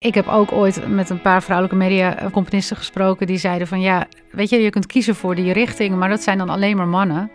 [0.00, 4.50] Ik heb ook ooit met een paar vrouwelijke mediacomponisten gesproken die zeiden van ja, weet
[4.50, 7.30] je, je kunt kiezen voor die richting, maar dat zijn dan alleen maar mannen.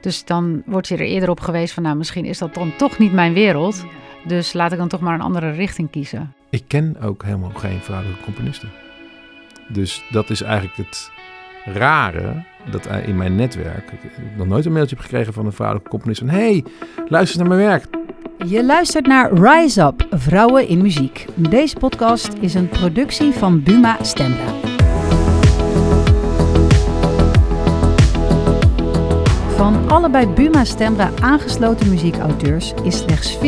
[0.00, 2.98] Dus dan wordt je er eerder op geweest van nou, misschien is dat dan toch
[2.98, 3.84] niet mijn wereld.
[4.24, 6.34] Dus laat ik dan toch maar een andere richting kiezen.
[6.50, 8.70] Ik ken ook helemaal geen vrouwelijke componisten.
[9.68, 11.10] Dus dat is eigenlijk het
[11.64, 15.90] rare dat in mijn netwerk ik nog nooit een mailtje heb gekregen van een vrouwelijke
[15.90, 16.64] componist van hey,
[17.08, 18.03] luister naar mijn werk.
[18.38, 21.26] Je luistert naar Rise Up, Vrouwen in Muziek.
[21.34, 24.44] Deze podcast is een productie van Buma Stemra.
[29.56, 33.40] Van alle bij Buma Stemra aangesloten muziekauteurs is slechts 14%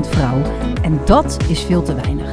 [0.00, 0.42] vrouw.
[0.82, 2.32] En dat is veel te weinig.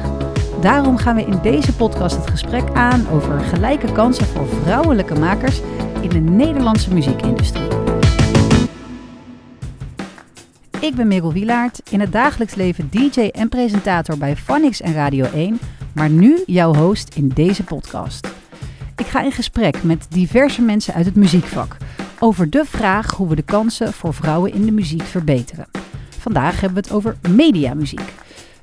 [0.60, 5.60] Daarom gaan we in deze podcast het gesprek aan over gelijke kansen voor vrouwelijke makers
[6.00, 7.77] in de Nederlandse muziekindustrie.
[10.80, 15.24] Ik ben Merel Wielaert, in het dagelijks leven DJ en presentator bij Phonix en Radio
[15.24, 15.58] 1,
[15.92, 18.28] maar nu jouw host in deze podcast.
[18.96, 21.76] Ik ga in gesprek met diverse mensen uit het muziekvak
[22.18, 25.66] over de vraag hoe we de kansen voor vrouwen in de muziek verbeteren.
[26.18, 28.12] Vandaag hebben we het over mediamuziek.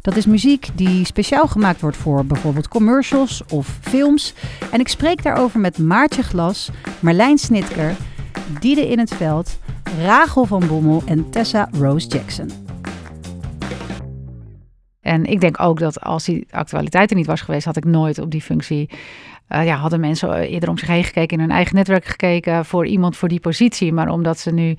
[0.02, 4.34] Dat is muziek die speciaal gemaakt wordt voor bijvoorbeeld commercials of films.
[4.72, 6.70] En ik spreek daarover met Maartje Glas,
[7.00, 7.96] Marlijn Snitker,
[8.60, 9.60] Diede in het Veld,
[10.02, 12.50] Rachel van Bommel en Tessa Rose Jackson.
[15.02, 18.20] En ik denk ook dat als die actualiteit er niet was geweest, had ik nooit
[18.20, 18.90] op die functie.
[19.50, 22.86] Uh, ja, hadden mensen eerder om zich heen gekeken, in hun eigen netwerk gekeken voor
[22.86, 23.94] iemand voor die positie.
[23.94, 24.76] Maar omdat ze nu uh,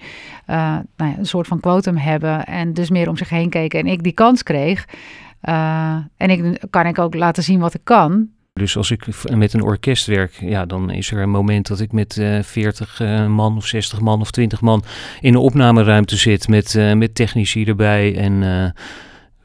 [0.96, 3.86] nou ja, een soort van quotum hebben en dus meer om zich heen keken en
[3.86, 4.88] ik die kans kreeg.
[5.42, 8.28] Uh, en ik kan ik ook laten zien wat ik kan.
[8.56, 11.92] Dus als ik met een orkest werk, ja, dan is er een moment dat ik
[11.92, 14.84] met uh, 40 uh, man of 60 man of 20 man
[15.20, 18.42] in een opnameruimte zit met, uh, met technici erbij en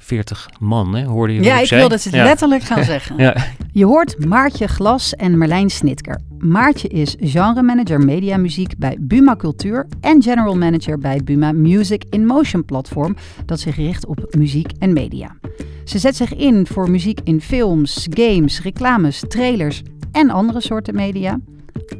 [0.03, 1.05] 40 man, hè?
[1.05, 1.79] hoorde je Ja, ik zei?
[1.79, 3.17] wilde het letterlijk gaan zeggen.
[3.17, 3.35] ja.
[3.71, 6.19] Je hoort Maartje Glas en Merlijn Snitker.
[6.39, 12.65] Maartje is genre-manager mediamuziek bij Buma Cultuur en general manager bij Buma Music in Motion
[12.65, 13.15] platform
[13.45, 15.35] dat zich richt op muziek en media.
[15.83, 19.81] Ze zet zich in voor muziek in films, games, reclames, trailers
[20.11, 21.39] en andere soorten media.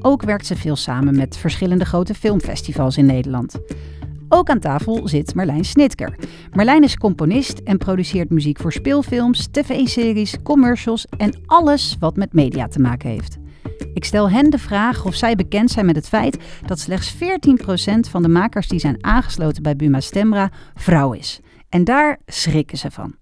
[0.01, 3.59] Ook werkt ze veel samen met verschillende grote filmfestivals in Nederland.
[4.33, 6.15] Ook aan tafel zit Marlijn Snitker.
[6.51, 12.67] Marlijn is componist en produceert muziek voor speelfilms, tv-series, commercials en alles wat met media
[12.67, 13.37] te maken heeft.
[13.93, 17.17] Ik stel hen de vraag of zij bekend zijn met het feit dat slechts 14%
[18.09, 21.39] van de makers die zijn aangesloten bij Buma Stemra vrouw is.
[21.69, 23.15] En daar schrikken ze van.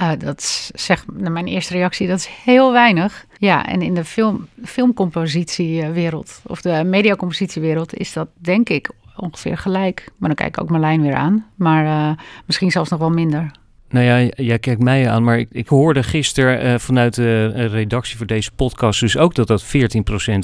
[0.00, 3.26] Uh, dat zegt mijn eerste reactie, dat is heel weinig.
[3.36, 10.08] Ja, en in de film, filmcompositiewereld of de mediacompositiewereld is dat denk ik ongeveer gelijk.
[10.16, 11.46] Maar dan kijk ik ook Marlijn weer aan.
[11.54, 13.50] Maar uh, misschien zelfs nog wel minder.
[13.90, 17.66] Nou ja, jij kijkt mij aan, maar ik, ik hoorde gisteren uh, vanuit de uh,
[17.66, 19.66] redactie voor deze podcast dus ook dat dat 14%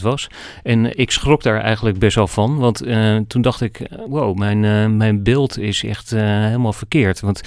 [0.02, 0.26] was.
[0.62, 2.82] En ik schrok daar eigenlijk best wel van, want
[3.28, 7.20] toen dacht ik, wow, mijn, mijn beeld is echt helemaal verkeerd.
[7.20, 7.40] Want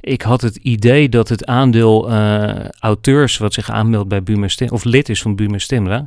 [0.00, 2.10] ik had het idee dat het aandeel
[2.78, 6.06] auteurs wat zich aanmeldt bij Buma Stemra, of lid is van Buma Stemra,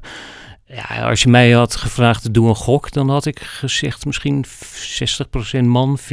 [0.67, 5.63] ja, als je mij had gevraagd, doe een gok, dan had ik gezegd misschien 60%
[5.63, 6.03] man, 40%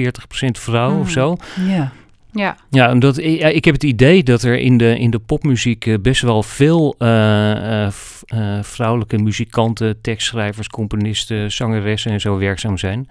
[0.51, 1.01] vrouw mm.
[1.01, 1.37] of zo.
[1.69, 1.93] Ja.
[2.35, 6.03] Ja, ja omdat, ja, ik heb het idee dat er in de, in de popmuziek
[6.03, 7.87] best wel veel uh, uh,
[8.35, 13.09] uh, vrouwelijke muzikanten, tekstschrijvers, componisten, zangeressen en zo werkzaam zijn.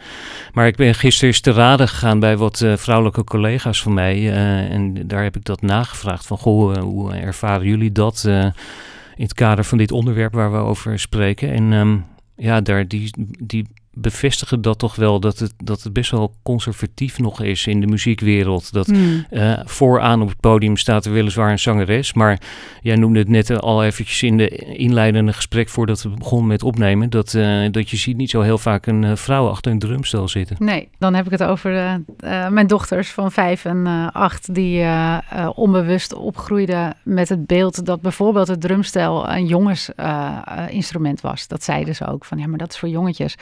[0.54, 4.34] Maar ik ben gisteren eens te raden gegaan bij wat vrouwelijke collega's van mij.
[4.70, 8.30] en daar heb ik dat nagevraagd van, goh, hoe ervaren jullie dat
[9.16, 11.52] in het kader van dit onderwerp waar we over spreken?
[11.52, 13.14] En um, ja, daar die,
[13.44, 17.82] die bevestigen dat toch wel dat het, dat het best wel conservatief nog is in
[17.82, 18.74] de muziekwereld.
[18.74, 19.26] Dat mm.
[19.32, 22.14] uh, vooraan op het podium staat er weliswaar een zangeres.
[22.14, 22.42] Maar
[22.82, 27.10] jij noemde het net al eventjes in de inleidende gesprek voordat we begonnen met opnemen.
[27.10, 30.28] Dat, uh, dat je ziet niet zo heel vaak een uh, vrouw achter een drumstel
[30.28, 30.56] zitten.
[30.60, 32.02] Nee, dan heb ik het over
[32.50, 34.54] mijn dochters van vijf en acht.
[34.54, 34.86] Die
[35.56, 41.48] onbewust opgroeiden met het beeld dat bijvoorbeeld het drumstel een jongensinstrument was.
[41.48, 43.36] Dat zeiden ze ook van ja, maar dat is voor jongetjes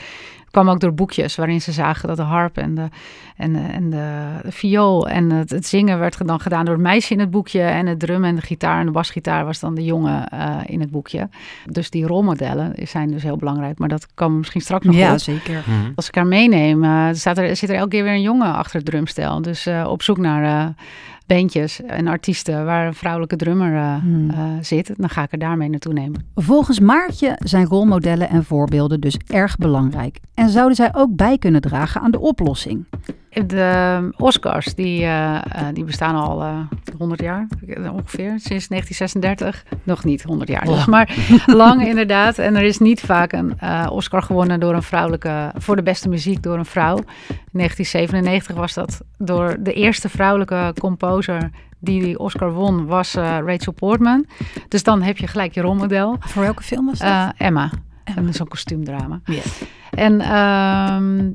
[0.52, 2.88] kwam ook door boekjes waarin ze zagen dat de harp en de,
[3.42, 6.82] en de, en de, de viool en het, het, zingen werd dan gedaan door het
[6.82, 7.60] meisje in het boekje.
[7.60, 10.80] En het drum en de gitaar en de basgitaar was dan de jongen uh, in
[10.80, 11.28] het boekje.
[11.70, 13.78] Dus die rolmodellen zijn dus heel belangrijk.
[13.78, 15.62] Maar dat kan misschien straks nog Ja, zeker.
[15.66, 15.92] Mm-hmm.
[15.94, 18.76] Als ik haar meeneem, uh, staat er, zit er elke keer weer een jongen achter
[18.76, 19.42] het drumstel.
[19.42, 20.74] Dus uh, op zoek naar
[21.26, 24.30] bandjes en artiesten waar een vrouwelijke drummer uh, hmm.
[24.30, 26.26] uh, zit, dan ga ik er daarmee naartoe nemen.
[26.34, 31.60] Volgens Maartje zijn rolmodellen en voorbeelden dus erg belangrijk en zouden zij ook bij kunnen
[31.60, 32.84] dragen aan de oplossing.
[33.32, 35.38] De Oscars, die, uh,
[35.72, 36.58] die bestaan al uh,
[36.98, 37.46] 100 jaar
[37.76, 39.64] ongeveer, sinds 1936.
[39.82, 42.38] Nog niet 100 jaar, dus, maar lang inderdaad.
[42.38, 46.08] En er is niet vaak een uh, Oscar gewonnen door een vrouwelijke, voor de beste
[46.08, 46.96] muziek door een vrouw.
[47.28, 53.72] In 1997 was dat door de eerste vrouwelijke composer die die Oscar won, was Rachel
[53.72, 54.26] Portman.
[54.68, 56.16] Dus dan heb je gelijk je rolmodel.
[56.20, 57.32] Voor welke film was dat?
[57.36, 57.70] Emma.
[58.04, 59.20] En zo'n kostuumdrama.
[59.24, 59.62] Yes.
[59.90, 61.32] En um,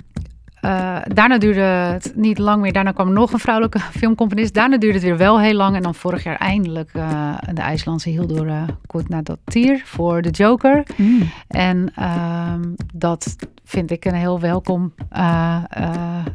[0.68, 2.74] uh, daarna duurde het niet lang meer.
[2.74, 4.54] Daarna kwam nog een vrouwelijke filmcomponist.
[4.54, 5.76] Daarna duurde het weer wel heel lang.
[5.76, 10.84] En dan vorig jaar eindelijk uh, de IJslandse Hildur uh, Kutnadottir voor de Joker.
[10.96, 11.30] Mm.
[11.48, 12.62] En ehm,
[12.94, 14.94] dat vind ik een heel welkom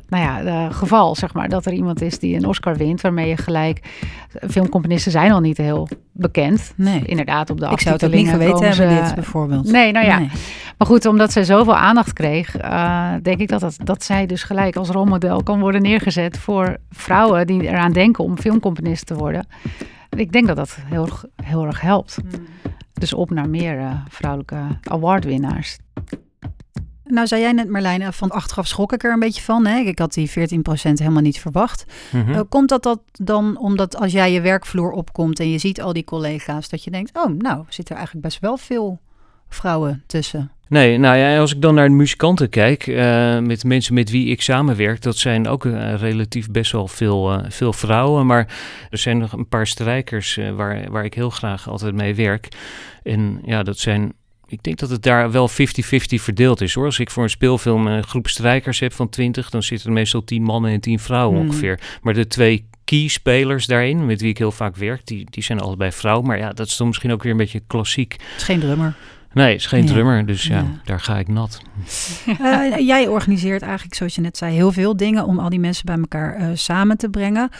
[0.08, 1.48] nou ja, geval, zeg maar.
[1.48, 3.80] Dat er iemand is die een Oscar wint, waarmee je gelijk...
[4.48, 6.72] Filmcomponisten zijn al niet heel bekend.
[6.76, 7.02] Nee.
[7.04, 9.70] Inderdaad, op de Ik zou het ook niet geweten hebben, dit bijvoorbeeld.
[9.70, 10.18] Nee, nou ja.
[10.18, 10.30] Nee.
[10.78, 12.56] Maar goed, omdat zij zoveel aandacht kreeg,
[13.22, 17.46] denk ik dat, dat, dat zij dus gelijk als rolmodel kan worden neergezet voor vrouwen
[17.46, 19.46] die eraan denken om filmcomponist te worden.
[20.16, 21.08] Ik denk dat dat heel,
[21.42, 22.18] heel erg helpt.
[22.20, 22.46] Hmm.
[22.92, 25.78] Dus op naar meer uh, vrouwelijke awardwinnaars.
[27.04, 29.66] Nou, zei jij net Marlijn, eh, van achteraf schrok ik er een beetje van.
[29.66, 29.78] Hè?
[29.78, 30.32] Ik had die 14%
[30.72, 31.84] helemaal niet verwacht.
[32.12, 32.34] Mm -hmm.
[32.34, 35.92] uh, komt dat, dat dan omdat als jij je werkvloer opkomt en je ziet al
[35.92, 39.00] die collega's, dat je denkt, oh nou, zit er eigenlijk best wel veel
[39.48, 40.50] vrouwen tussen?
[40.72, 44.26] Nee, nou ja, als ik dan naar de muzikanten kijk, uh, met mensen met wie
[44.26, 48.26] ik samenwerk, dat zijn ook uh, relatief best wel veel, uh, veel vrouwen.
[48.26, 48.46] Maar
[48.90, 52.48] er zijn nog een paar strijkers waar, waar ik heel graag altijd mee werk.
[53.02, 54.12] En ja, dat zijn
[54.46, 55.54] ik denk dat het daar wel 50-50
[56.06, 56.84] verdeeld is hoor.
[56.84, 60.24] Als ik voor een speelfilm een groep strijkers heb van 20, dan zitten er meestal
[60.24, 61.48] 10 mannen en 10 vrouwen hmm.
[61.48, 61.80] ongeveer.
[62.02, 65.92] Maar de twee key-spelers daarin, met wie ik heel vaak werk, die, die zijn allebei
[65.92, 66.20] vrouw.
[66.20, 68.12] Maar ja, dat is dan misschien ook weer een beetje klassiek.
[68.12, 68.94] Het is geen drummer.
[69.34, 71.62] Nee, het is geen drummer, dus ja, daar ga ik nat.
[72.40, 75.86] Uh, jij organiseert eigenlijk, zoals je net zei, heel veel dingen om al die mensen
[75.86, 77.50] bij elkaar uh, samen te brengen.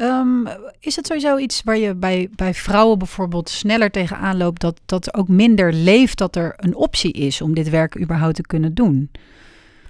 [0.00, 0.48] Um,
[0.80, 5.14] is het sowieso iets waar je bij, bij vrouwen bijvoorbeeld sneller tegenaan loopt, dat, dat
[5.14, 9.10] ook minder leeft dat er een optie is om dit werk überhaupt te kunnen doen?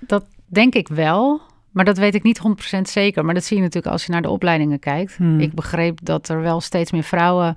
[0.01, 1.41] Dat denk ik wel.
[1.71, 2.41] Maar dat weet ik niet
[2.77, 3.25] 100% zeker.
[3.25, 5.17] Maar dat zie je natuurlijk als je naar de opleidingen kijkt.
[5.17, 5.41] Hmm.
[5.41, 7.55] Ik begreep dat er wel steeds meer vrouwen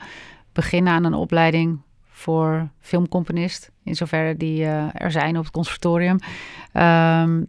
[0.54, 1.80] beginnen aan een opleiding
[2.22, 6.20] voor filmcomponist, in zoverre die uh, er zijn op het conservatorium.
[6.74, 7.48] Um,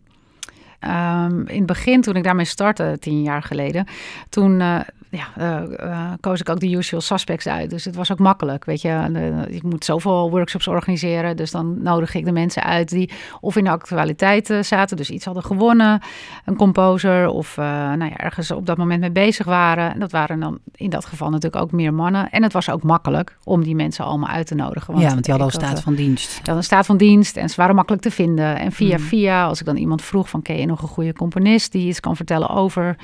[0.90, 3.86] um, in het begin, toen ik daarmee startte, tien jaar geleden,
[4.28, 4.80] toen uh,
[5.12, 7.70] ja, uh, koos ik ook de usual suspects uit.
[7.70, 9.06] Dus het was ook makkelijk, weet je.
[9.10, 13.10] Uh, ik moet zoveel workshops organiseren, dus dan nodig ik de mensen uit die
[13.40, 16.00] of in de actualiteit zaten, dus iets hadden gewonnen,
[16.44, 19.92] een composer of nou ja, ergens op dat moment mee bezig waren.
[19.92, 22.30] En dat waren dan in dat geval natuurlijk ook meer mannen.
[22.30, 24.92] En het was ook makkelijk om die mensen allemaal uit te nodigen.
[24.92, 26.30] Want ja, want die hadden al staat van dienst.
[26.30, 28.58] Die hadden staat van dienst en ze waren makkelijk te vinden.
[28.58, 29.02] En via mm.
[29.02, 32.00] via, als ik dan iemand vroeg van, ken je nog een goede componist die iets
[32.00, 32.96] kan vertellen over,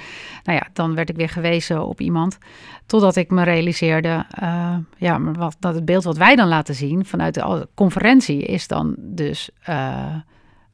[0.44, 2.39] nou ja, dan werd ik weer gewezen op iemand.
[2.87, 7.05] Totdat ik me realiseerde, uh, ja, wat, dat het beeld wat wij dan laten zien
[7.05, 10.15] vanuit de conferentie is dan dus uh,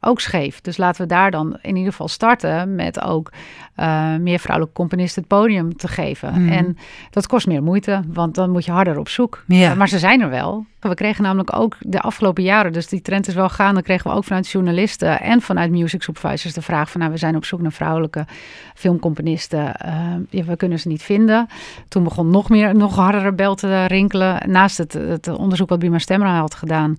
[0.04, 0.60] ook scheef.
[0.60, 3.32] Dus laten we daar dan in ieder geval starten met ook
[3.76, 6.42] uh, meer vrouwelijke componisten het podium te geven.
[6.42, 6.48] Mm.
[6.48, 6.76] En
[7.10, 9.44] dat kost meer moeite, want dan moet je harder op zoek.
[9.46, 9.74] Ja.
[9.74, 10.66] Maar ze zijn er wel.
[10.80, 14.16] We kregen namelijk ook de afgelopen jaren, dus die trend is wel gaande, kregen we
[14.16, 17.60] ook vanuit journalisten en vanuit music supervisors de vraag van, nou, we zijn op zoek
[17.60, 18.26] naar vrouwelijke
[18.74, 19.74] filmcomponisten.
[19.86, 21.46] Uh, ja, we kunnen ze niet vinden.
[21.88, 24.50] Toen begon nog meer, nog harder bel te rinkelen.
[24.50, 26.96] Naast het, het onderzoek wat Bima Stemra had gedaan,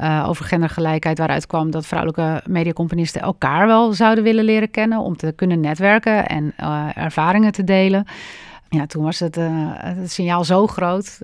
[0.00, 5.16] uh, over gendergelijkheid, waaruit kwam dat vrouwelijke mediacomponisten elkaar wel zouden willen leren kennen om
[5.16, 8.06] te kunnen netwerken en uh, ervaringen te delen.
[8.70, 11.18] Ja, toen was het, uh, het signaal zo groot.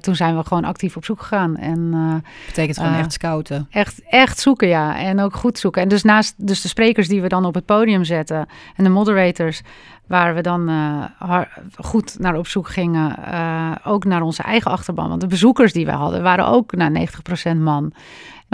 [0.00, 1.56] toen zijn we gewoon actief op zoek gegaan.
[1.56, 3.66] En, Betekent gewoon echt scouten?
[3.70, 4.98] Echt, echt zoeken, ja.
[4.98, 5.82] En ook goed zoeken.
[5.82, 8.90] En dus naast dus de sprekers die we dan op het podium zetten en de
[8.90, 9.62] moderators,
[10.06, 11.40] Waar we dan uh,
[11.76, 13.16] goed naar op zoek gingen.
[13.28, 15.08] Uh, ook naar onze eigen achterban.
[15.08, 17.08] Want de bezoekers die we hadden waren ook naar
[17.54, 17.92] 90% man.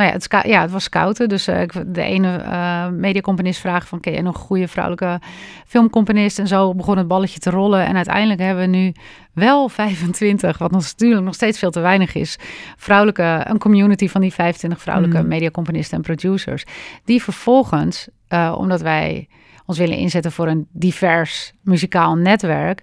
[0.01, 1.29] Nou ja, het, ja, het was scouten.
[1.29, 4.01] Dus uh, de ene uh, mediacomponist vraagt van...
[4.01, 5.21] ken je nog een goede vrouwelijke
[5.67, 6.39] filmcomponist?
[6.39, 7.87] En zo begon het balletje te rollen.
[7.87, 8.93] En uiteindelijk hebben we nu
[9.33, 10.59] wel 25...
[10.59, 12.39] wat natuurlijk nog steeds veel te weinig is...
[12.77, 15.29] vrouwelijke, een community van die 25 vrouwelijke mm.
[15.29, 16.65] mediacomponisten en producers.
[17.05, 19.29] Die vervolgens, uh, omdat wij
[19.67, 22.83] ons willen inzetten voor een divers muzikaal netwerk.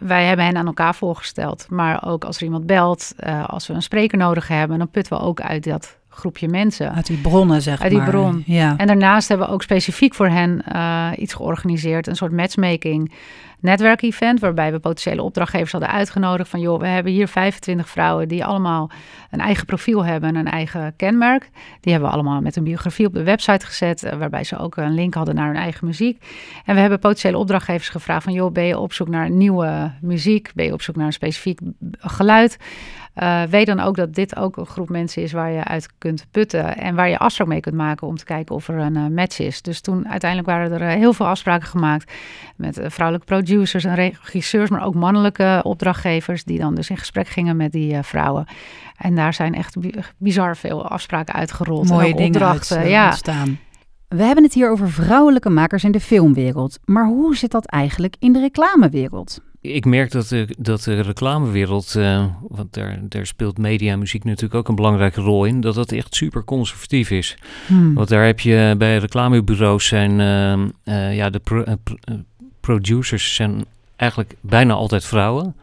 [0.00, 1.66] wij hebben hen aan elkaar voorgesteld.
[1.70, 5.18] Maar ook als er iemand belt, uh, als we een spreker nodig hebben, dan putten
[5.18, 6.94] we ook uit dat groepje mensen.
[6.94, 8.42] Uit die bronnen, zeg Uit die bron.
[8.46, 8.76] Ja.
[8.76, 13.12] En daarnaast hebben we ook specifiek voor hen uh, iets georganiseerd, een soort matchmaking.
[13.60, 18.44] netwerkevent waarbij we potentiële opdrachtgevers hadden uitgenodigd van joh, we hebben hier 25 vrouwen die
[18.44, 18.90] allemaal
[19.30, 21.50] een eigen profiel hebben en een eigen kenmerk.
[21.80, 24.76] Die hebben we allemaal met een biografie op de website gezet, eh, waarbij ze ook
[24.76, 26.24] een link hadden naar hun eigen muziek.
[26.64, 30.50] En we hebben potentiële opdrachtgevers gevraagd van joh, ben je op zoek naar nieuwe muziek?
[30.54, 31.60] Ben je op zoek naar een specifiek
[31.98, 32.58] geluid?
[33.22, 36.26] Uh, weet dan ook dat dit ook een groep mensen is waar je uit kunt
[36.30, 39.06] putten en waar je afspraak mee kunt maken om te kijken of er een uh,
[39.06, 39.62] match is.
[39.62, 42.12] Dus toen uiteindelijk waren er uh, heel veel afspraken gemaakt
[42.56, 47.56] met vrouwelijke producers en regisseurs, maar ook mannelijke opdrachtgevers die dan dus in gesprek gingen
[47.56, 48.46] met die vrouwen.
[48.96, 49.76] En daar zijn echt
[50.18, 51.88] bizar veel afspraken uitgerold.
[51.88, 53.06] Mooie dingen opdrachten, uit, ja.
[53.06, 53.58] ontstaan.
[54.08, 56.78] We hebben het hier over vrouwelijke makers in de filmwereld.
[56.84, 59.40] Maar hoe zit dat eigenlijk in de reclamewereld?
[59.60, 64.24] Ik merk dat de, dat de reclamewereld, uh, want daar, daar speelt media en muziek
[64.24, 67.36] natuurlijk ook een belangrijke rol in, dat dat echt super conservatief is.
[67.66, 67.94] Hmm.
[67.94, 70.10] Want daar heb je bij reclamebureaus zijn,
[70.84, 71.64] uh, ja, de pro,
[72.60, 73.64] producers zijn
[73.96, 75.54] eigenlijk bijna altijd vrouwen.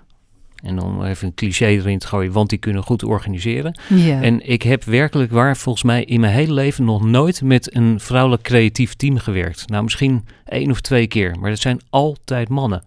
[0.55, 3.79] En om even een cliché erin te gooien, want die kunnen goed organiseren.
[4.21, 7.99] En ik heb werkelijk waar, volgens mij in mijn hele leven nog nooit met een
[7.99, 9.69] vrouwelijk creatief team gewerkt.
[9.69, 12.83] Nou, misschien één of twee keer, maar dat zijn altijd mannen.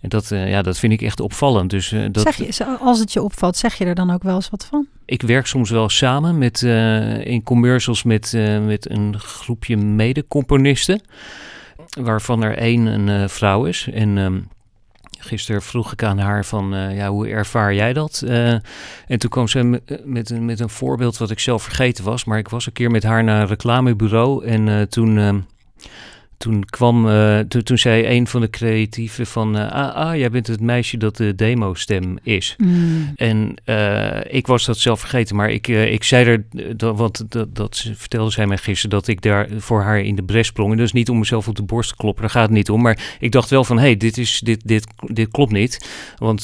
[0.00, 1.70] En dat, uh, ja, dat vind ik echt opvallend.
[1.70, 4.34] Dus, uh, dat, zeg je, als het je opvalt, zeg je er dan ook wel
[4.34, 4.86] eens wat van?
[5.04, 8.32] Ik werk soms wel samen met, uh, in commercials met,
[8.66, 11.00] met een groepje mede-componisten.
[12.00, 13.88] Waarvan er één een vrouw is.
[13.92, 14.48] En um,
[15.18, 18.22] gisteren vroeg ik aan haar van, ja, hoe ervaar jij dat?
[19.06, 22.24] en toen kwam ze met, een, met een voorbeeld wat ik zelf vergeten was.
[22.24, 24.44] Maar ik was een keer met haar naar een reclamebureau.
[24.44, 25.38] En toen ehm,
[26.36, 30.46] toen kwam, uh, toen zei een van de creatieven van, uh, ah, ah, jij bent
[30.46, 32.54] het meisje dat de demo-stem is.
[32.58, 33.12] Mm.
[33.14, 36.44] En uh, ik was dat zelf vergeten, maar ik, ik zei er,
[36.76, 40.22] dat, want dat, dat vertelde zij mij gisteren, dat ik daar voor haar in de
[40.22, 40.70] bres sprong.
[40.70, 42.82] En dus niet om mezelf op de borst te kloppen, daar gaat het niet om.
[42.82, 45.88] Maar ik dacht wel van, hé, hey, dit, is, dit, dit, dit klopt niet.
[46.18, 46.42] Want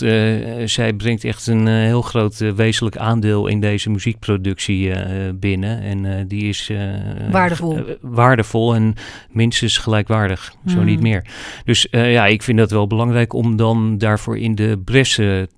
[0.64, 4.92] zij brengt echt een heel groot wezenlijk aandeel in deze muziekproductie
[5.34, 5.82] binnen.
[5.82, 6.70] En die is
[7.30, 7.80] waardevol.
[8.00, 8.94] waardevol en
[9.30, 11.08] minstens gelijkwaardig, zo niet hmm.
[11.08, 11.24] meer.
[11.64, 15.48] Dus uh, ja, ik vind dat wel belangrijk om dan daarvoor in de bressen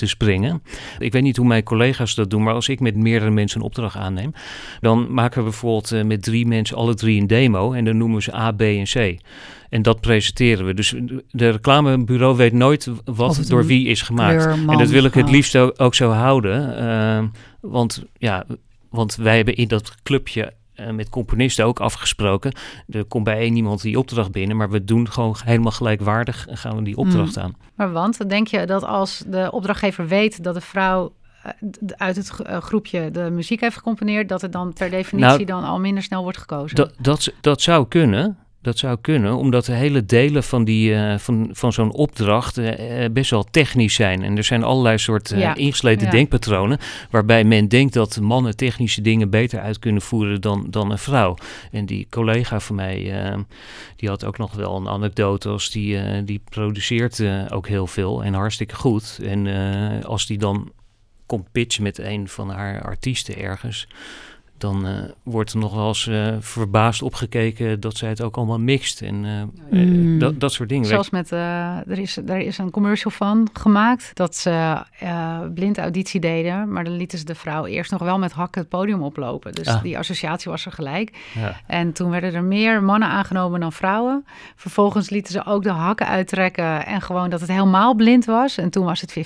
[0.00, 0.62] te springen.
[0.98, 3.66] Ik weet niet hoe mijn collega's dat doen, maar als ik met meerdere mensen een
[3.66, 4.32] opdracht aanneem,
[4.80, 8.16] dan maken we bijvoorbeeld uh, met drie mensen alle drie een demo en dan noemen
[8.16, 9.20] we ze A, B en C.
[9.68, 10.74] En dat presenteren we.
[10.74, 10.94] Dus
[11.30, 14.46] de reclamebureau weet nooit wat door wie is gemaakt.
[14.46, 16.82] en dat wil ik het liefst ook, ook zo houden.
[16.82, 17.24] Uh,
[17.60, 18.44] want ja,
[18.90, 22.52] want wij hebben in dat clubje uh, met componisten ook afgesproken.
[22.88, 26.56] Er komt bij één iemand die opdracht binnen, maar we doen gewoon helemaal gelijkwaardig en
[26.56, 27.42] gaan we die opdracht mm.
[27.42, 27.56] aan.
[27.74, 31.52] Maar want, denk je dat als de opdrachtgever weet dat de vrouw eh,
[31.96, 35.64] uit het eh, groepje de muziek heeft gecomponeerd, dat het dan per definitie nou, dan
[35.64, 36.76] al minder snel wordt gekozen?
[36.76, 38.38] Dat, dat, dat zou kunnen.
[38.62, 42.74] Dat zou kunnen, omdat de hele delen van, die, uh, van, van zo'n opdracht uh,
[43.12, 44.22] best wel technisch zijn.
[44.22, 46.78] En er zijn allerlei soort uh, ingesleten denkpatronen,
[47.10, 51.36] waarbij men denkt dat mannen technische dingen beter uit kunnen voeren dan, dan een vrouw.
[51.70, 53.34] En die collega van mij,
[53.96, 58.34] die had ook nog wel een anekdote als die, die produceert ook heel veel en
[58.34, 59.20] hartstikke goed.
[59.22, 59.46] En
[60.04, 60.72] als die dan
[61.26, 63.88] komt pitchen met een van haar artiesten ergens
[64.60, 68.58] dan uh, wordt er nog wel eens uh, verbaasd opgekeken dat zij het ook allemaal
[68.58, 70.18] mixt en uh, mm.
[70.18, 70.86] dat, dat soort dingen.
[70.86, 74.82] Zelfs met, er, is, er is een commercial van gemaakt dat ze
[75.54, 78.70] blind auditie deden, maar dan lieten ze de vrouw eerst nog wel met hakken het
[78.70, 79.52] podium oplopen.
[79.52, 79.82] Dus ah.
[79.82, 81.16] die associatie was er gelijk.
[81.34, 81.56] Ja.
[81.66, 84.24] En toen werden er meer mannen aangenomen dan vrouwen.
[84.56, 88.58] Vervolgens lieten ze ook de hakken uittrekken en gewoon dat het helemaal blind was.
[88.58, 89.18] En toen was het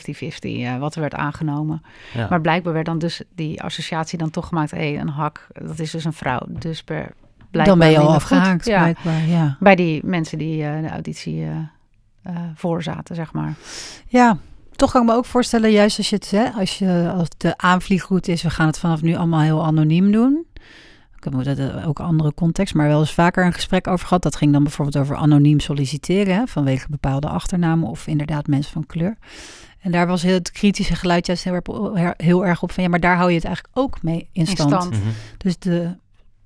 [0.76, 1.82] 50-50 wat er werd aangenomen.
[2.14, 2.26] Ja.
[2.30, 5.08] Maar blijkbaar werd dan dus die associatie dan toch gemaakt, hey, een
[5.52, 6.40] dat is dus een vrouw.
[6.48, 7.12] Dus per
[7.50, 8.80] Dan ben je al afgehaakt, ja.
[8.80, 9.26] blijkbaar.
[9.26, 9.56] Ja.
[9.60, 11.50] Bij die mensen die uh, de auditie uh,
[12.26, 13.54] uh, voorzaten, zeg maar.
[14.06, 14.38] Ja,
[14.76, 17.56] toch kan ik me ook voorstellen, juist als je het, hè, als je als de
[17.56, 20.46] aanvliegroute is, we gaan het vanaf nu allemaal heel anoniem doen.
[21.26, 24.22] Ik heb dat ook andere context, maar wel eens vaker een gesprek over gehad.
[24.22, 28.86] Dat ging dan bijvoorbeeld over anoniem solliciteren hè, vanwege bepaalde achternamen of inderdaad mensen van
[28.86, 29.16] kleur.
[29.80, 33.00] En daar was het kritische geluid juist heel erg, heel erg op van ja, maar
[33.00, 34.72] daar hou je het eigenlijk ook mee in stand.
[34.72, 34.90] In stand.
[34.90, 35.10] Mhm.
[35.36, 35.96] Dus de,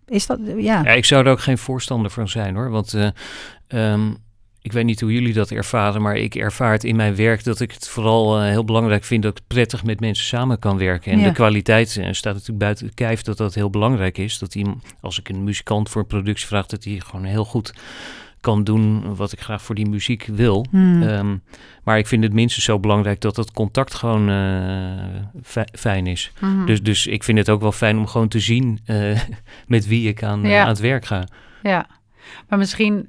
[0.06, 0.82] is dat, ja.
[0.82, 0.90] ja.
[0.90, 3.08] Ik zou er ook geen voorstander van zijn hoor, want uh,
[3.68, 4.16] um,
[4.62, 7.60] ik weet niet hoe jullie dat ervaren, maar ik ervaar het in mijn werk dat
[7.60, 11.12] ik het vooral uh, heel belangrijk vind dat ik prettig met mensen samen kan werken.
[11.12, 14.38] En de kwaliteit uh, staat natuurlijk buiten kijf dat dat heel belangrijk is.
[14.38, 14.64] Dat hij,
[15.00, 17.72] als ik een muzikant voor een productie vraag, dat hij gewoon heel goed
[18.40, 20.66] kan doen wat ik graag voor die muziek wil.
[20.70, 21.02] Hmm.
[21.02, 21.36] Ehm,
[21.84, 26.32] maar ik vind het minstens zo belangrijk dat het contact gewoon uh, fijn is.
[26.38, 26.66] Hmm.
[26.66, 29.20] Dus, dus ik vind het ook wel fijn om gewoon te zien uh,
[29.66, 31.28] met wie ik aan, aan het werk ga.
[31.62, 31.86] Ja,
[32.48, 33.08] maar misschien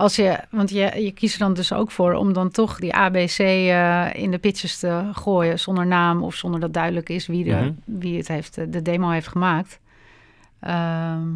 [0.00, 2.94] als je, want je, je kiest er dan dus ook voor om dan toch die
[2.94, 7.44] ABC uh, in de pitches te gooien zonder naam of zonder dat duidelijk is wie,
[7.44, 7.72] de, Mhm.
[7.84, 9.80] wie het heeft, de demo heeft gemaakt.
[10.60, 11.28] Ehm,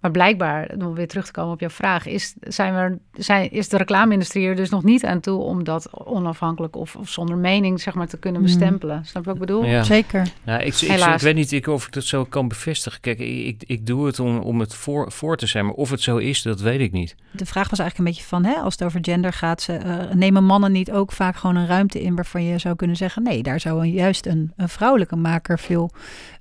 [0.00, 3.68] maar blijkbaar, om weer terug te komen op jouw vraag, is, zijn we, zijn, is
[3.68, 7.80] de reclame-industrie er dus nog niet aan toe om dat onafhankelijk of, of zonder mening
[7.80, 8.50] zeg maar, te kunnen Mhm.
[8.50, 9.04] bestempelen.
[9.04, 9.64] Snap je wat ik bedoel?
[9.64, 9.82] Ja.
[9.82, 10.26] Zeker.
[10.44, 13.00] Nou, ik, ik, ik, weet niet ik, of ik dat zo kan bevestigen.
[13.00, 15.90] Kijk, ik, ik, ik doe het om, om het voor, voor te zijn, maar of
[15.90, 17.14] het zo is, dat weet ik niet.
[17.30, 20.14] De vraag was eigenlijk een beetje van, hè, als het over gender gaat, ze, eh,
[20.14, 23.42] nemen mannen niet ook vaak gewoon een ruimte in waarvan je zou kunnen zeggen, nee,
[23.42, 25.90] daar zou een, juist een, een vrouwelijke maker veel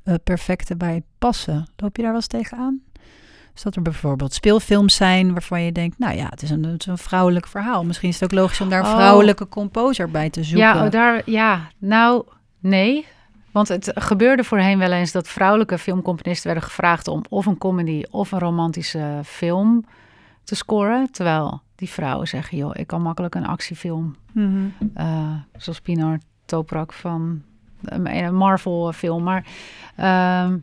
[0.03, 1.67] eh, perfecter bij passen.
[1.75, 2.79] Loop je daar wel eens tegenaan?
[3.57, 6.81] Dus dat er bijvoorbeeld speelfilms zijn waarvan je denkt, nou ja, het is een, het
[6.81, 7.83] is een vrouwelijk verhaal.
[7.83, 8.91] Misschien is het ook logisch om daar een Oh.
[8.95, 10.67] vrouwelijke composer bij te zoeken.
[10.67, 12.25] Ja, oh, daar, ja, nou,
[12.59, 13.05] nee.
[13.51, 18.03] Want het gebeurde voorheen wel eens dat vrouwelijke filmcomponisten werden gevraagd om of een comedy
[18.09, 19.85] of een romantische film
[20.43, 21.11] te scoren.
[21.11, 24.15] Terwijl die vrouwen zeggen, joh, ik kan makkelijk een actiefilm.
[24.93, 27.41] Eh, zoals Pinar Toprak van
[27.83, 29.23] een een Marvel-film.
[29.23, 29.45] Maar,
[29.95, 30.57] ehm,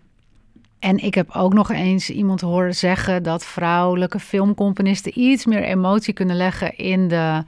[0.85, 6.15] en ik heb ook nog eens iemand horen zeggen dat vrouwelijke filmcomponisten iets meer emotie
[6.15, 7.43] kunnen leggen in de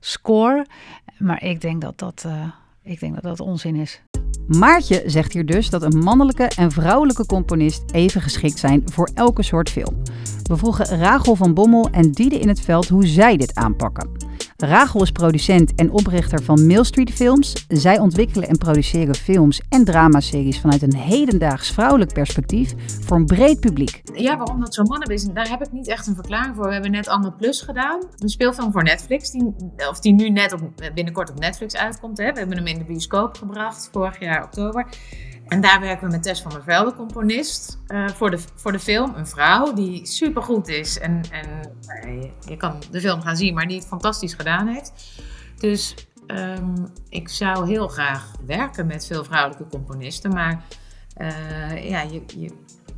[0.00, 0.66] score.
[1.18, 2.46] Maar ik denk dat dat, eh,
[2.82, 4.02] ik denk dat, dat onzin is.
[4.46, 9.42] Maartje zegt hier dus dat een mannelijke en vrouwelijke componist even geschikt zijn voor elke
[9.42, 10.02] soort film.
[10.42, 14.29] We vroegen Rachel van Bommel en Diede in het Veld hoe zij dit aanpakken.
[14.62, 17.64] Rachel is producent en oprichter van Mill Street Films.
[17.68, 23.60] Zij ontwikkelen en produceren films en dramaseries vanuit een hedendaags vrouwelijk perspectief voor een breed
[23.60, 24.02] publiek.
[24.14, 26.66] Ja, waarom dat zo'n mannenbusiness, daar heb ik niet echt een verklaring voor.
[26.66, 29.54] We hebben net Anne Plus gedaan, een speelfilm voor Netflix, die,
[29.90, 30.60] of die nu net op,
[30.94, 32.18] binnenkort op Netflix uitkomt.
[32.18, 32.32] Hè.
[32.32, 34.86] We hebben hem in de bioscoop gebracht, vorig jaar oktober.
[35.50, 38.78] En daar werken we met Tess van der Velde, componist, eh, voor, de, voor de
[38.78, 39.14] film.
[39.14, 43.66] Een vrouw die supergoed is en, en ja, je, kan de film gaan zien, maar
[43.66, 44.92] die het fantastisch gedaan heeft.
[45.58, 45.94] Dus
[46.26, 50.64] ehm, ik zou heel graag werken met veel vrouwelijke componisten, maar
[51.14, 52.50] eh, ja, je, je,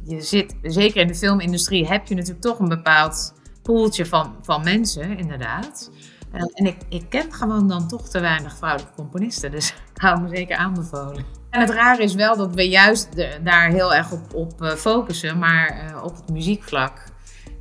[0.04, 4.64] je zit, zeker in de filmindustrie, heb je natuurlijk toch een bepaald poeltje van, van
[4.64, 5.90] mensen, inderdaad.
[6.32, 10.28] Eh, en ik, ik ken gewoon dan toch te weinig vrouwelijke componisten, dus hou me
[10.28, 11.41] zeker aanbevolen.
[11.52, 13.08] En het rare is wel dat we juist
[13.44, 17.04] daar heel erg op, op eh, focussen, maar eh, op het muziekvlak.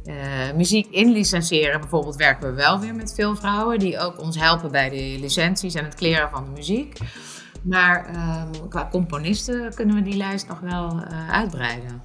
[0.03, 0.15] eh,
[0.55, 4.89] muziek inlicenseren bijvoorbeeld werken we wel weer met veel vrouwen die ook ons helpen bij
[4.89, 6.97] de licenties en het kleren van de muziek.
[7.61, 12.01] Maar ehm, qua componisten kunnen we die lijst nog wel uitbreiden.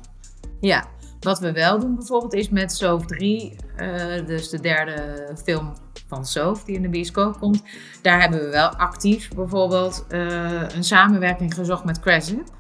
[0.61, 0.85] Ja,
[1.21, 5.73] wat we wel doen bijvoorbeeld is met Soof 3, eh, dus de derde film
[6.07, 7.63] van Soof die in de bioscoop komt.
[8.03, 12.55] Daar hebben we wel actief bijvoorbeeld eh, een samenwerking gezocht met Cresip.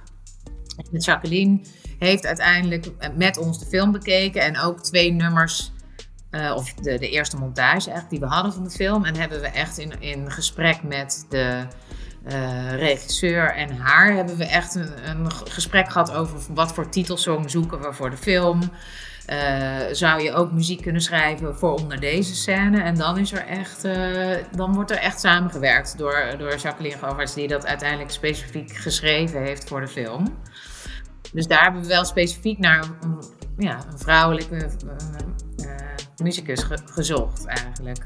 [0.91, 1.61] Met Jacqueline
[1.99, 5.73] heeft uiteindelijk met ons de film bekeken en ook twee nummers,
[6.31, 9.05] eh, of de, de eerste montage eigenlijk die we hadden van de film.
[9.05, 11.67] En hebben we echt in, in gesprek met de
[12.25, 17.51] eh, regisseur en haar hebben we echt een, een gesprek gehad over wat voor titelsong
[17.51, 18.61] zoeken we voor de film.
[19.27, 22.81] Eh, zou je ook muziek kunnen schrijven voor onder deze scène?
[22.83, 27.35] En dan is er echt, eh, dan wordt er echt samengewerkt door, door Jacqueline Govaerts,
[27.35, 30.39] die dat uiteindelijk specifiek geschreven heeft voor de film.
[31.33, 33.23] Dus daar hebben we wel specifiek naar een,
[33.59, 35.67] ja, een vrouwelijke eh,
[36.23, 37.99] muzikus ge- gezocht eigenlijk.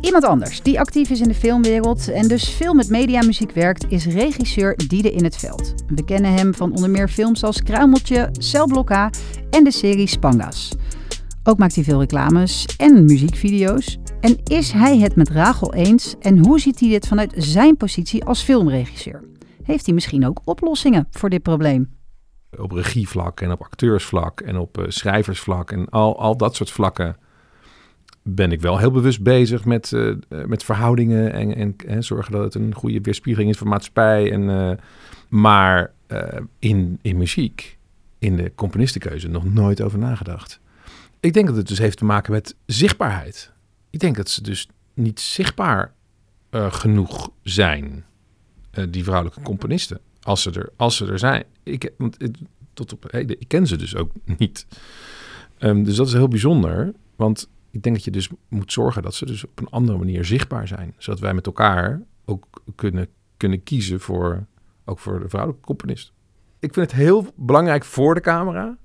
[0.00, 4.06] Iemand anders die actief is in de filmwereld en dus veel met mediamuziek werkt, is
[4.06, 5.74] regisseur Diede in het Veld.
[5.86, 9.10] We kennen hem van onder meer films als Kruimeltje, Celblokka
[9.50, 10.72] en de serie Spangas.
[11.44, 13.98] Ook maakt hij veel reclames en muziekvideo's.
[14.20, 18.24] En is hij het met Rachel eens en hoe ziet hij dit vanuit zijn positie
[18.24, 19.24] als filmregisseur?
[19.62, 21.96] Heeft hij misschien ook oplossingen voor dit probleem?
[22.58, 27.16] Op regievlak en op acteursvlak en op eh, schrijversvlak en al, al dat soort vlakken
[28.34, 30.14] ben ik wel heel bewust bezig met, eh,
[30.46, 34.32] met verhoudingen en, en hè, zorgen dat het een goede weerspiegeling is van maatschappij.
[34.32, 34.72] En, eh,
[35.28, 37.78] maar eh, in, in muziek,
[38.18, 40.60] in de componistenkeuze, nog nooit over nagedacht.
[41.20, 43.52] Ik denk dat het dus heeft te maken met zichtbaarheid.
[43.90, 45.92] Ik denk dat ze dus niet zichtbaar
[46.50, 48.04] genoeg zijn,
[48.88, 50.00] die vrouwelijke componisten.
[50.22, 51.44] Als ze er, als ze er zijn.
[51.62, 52.16] Ik, want
[52.74, 54.66] tot op ik ken ze dus ook niet.
[55.58, 56.92] Ehm, dus dat is heel bijzonder.
[57.16, 60.24] Want ik denk dat je dus moet zorgen dat ze dus op een andere manier
[60.24, 60.94] zichtbaar zijn.
[60.98, 64.46] Zodat wij met elkaar ook kunnen, kunnen kiezen voor,
[64.84, 66.12] ook voor de vrouwelijke componist.
[66.58, 68.76] Ik vind het heel belangrijk voor de camera.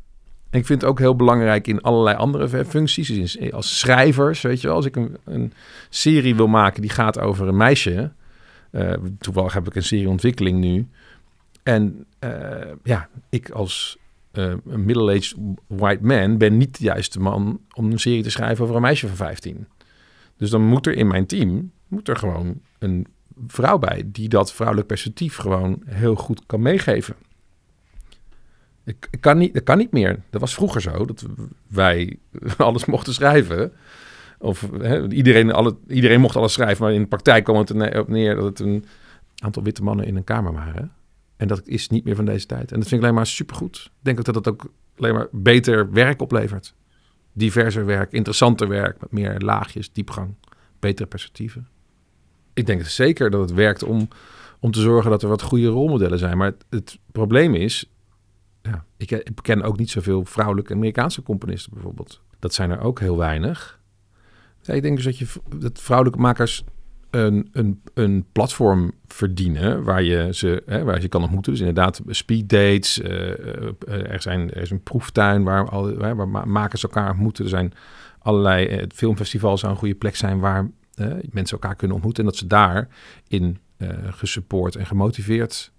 [0.50, 3.08] En ik vind het ook heel belangrijk in allerlei andere functies.
[3.08, 4.76] Dus als schrijvers, weet je wel.
[4.76, 5.54] Als ik een, een
[5.90, 8.12] serie wil maken die gaat over een meisje.
[8.72, 10.88] eh, toevallig heb ik een serie ontwikkeling nu.
[11.64, 13.98] En eh, ja, ik als
[14.34, 15.36] eh, een middle-aged
[15.68, 19.08] white man ben niet de juiste man om een serie te schrijven over een meisje
[19.08, 19.68] van 15.
[20.38, 23.08] Dus dan moet er in mijn team moet er gewoon een
[23.48, 27.16] vrouw bij die dat vrouwelijk perspectief gewoon heel goed kan meegeven.
[28.86, 30.20] Ik, kan niet, dat kan niet meer.
[30.30, 31.26] Dat was vroeger zo, dat
[31.68, 32.18] wij
[32.58, 33.74] alles mochten schrijven.
[34.40, 34.70] Of
[35.10, 38.44] iedereen, alle, iedereen mocht alles schrijven, maar in de praktijk kwam het erop neer dat
[38.44, 38.86] het een
[39.38, 40.92] aantal witte mannen in een kamer waren.
[41.44, 42.72] En dat is niet meer van deze tijd.
[42.72, 43.78] En dat vind ik alleen maar supergoed.
[43.86, 46.76] Ik denk dat het ook alleen maar beter werk oplevert.
[47.34, 50.36] Diverser werk, interessanter werk, met meer laagjes, diepgang,
[50.80, 51.68] betere perspectieven.
[52.54, 54.08] Ik denk zeker dat het werkt om,
[54.60, 56.38] om te zorgen dat er wat goede rolmodellen zijn.
[56.38, 57.90] Maar het, probleem is,
[58.62, 62.22] ja, ik, ken ook niet zoveel vrouwelijke Amerikaanse componisten bijvoorbeeld.
[62.40, 63.80] Dat zijn er ook heel weinig.
[64.66, 65.28] Ik denk dus dat, je,
[65.58, 66.64] dat vrouwelijke makers
[67.16, 71.52] een, een, een platform verdienen waar je ze hè, waar je kan ontmoeten.
[71.52, 73.00] Dus inderdaad, speed dates.
[73.00, 73.30] Uh,
[73.88, 77.44] er, zijn, er is een proeftuin waar, al, waar makers elkaar ontmoeten.
[77.44, 77.74] Er zijn
[78.20, 80.70] allerlei uh, filmfestivals zou een goede plek zijn waar
[81.32, 82.24] mensen elkaar kunnen ontmoeten.
[82.24, 83.58] En dat ze daarin
[84.10, 85.72] gesupport en gemotiveerd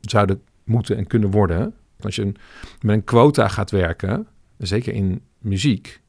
[0.00, 1.74] zouden moeten en kunnen worden.
[2.00, 2.36] Als je een,
[2.80, 4.26] met een quota gaat werken,
[4.58, 6.00] zeker in muziek,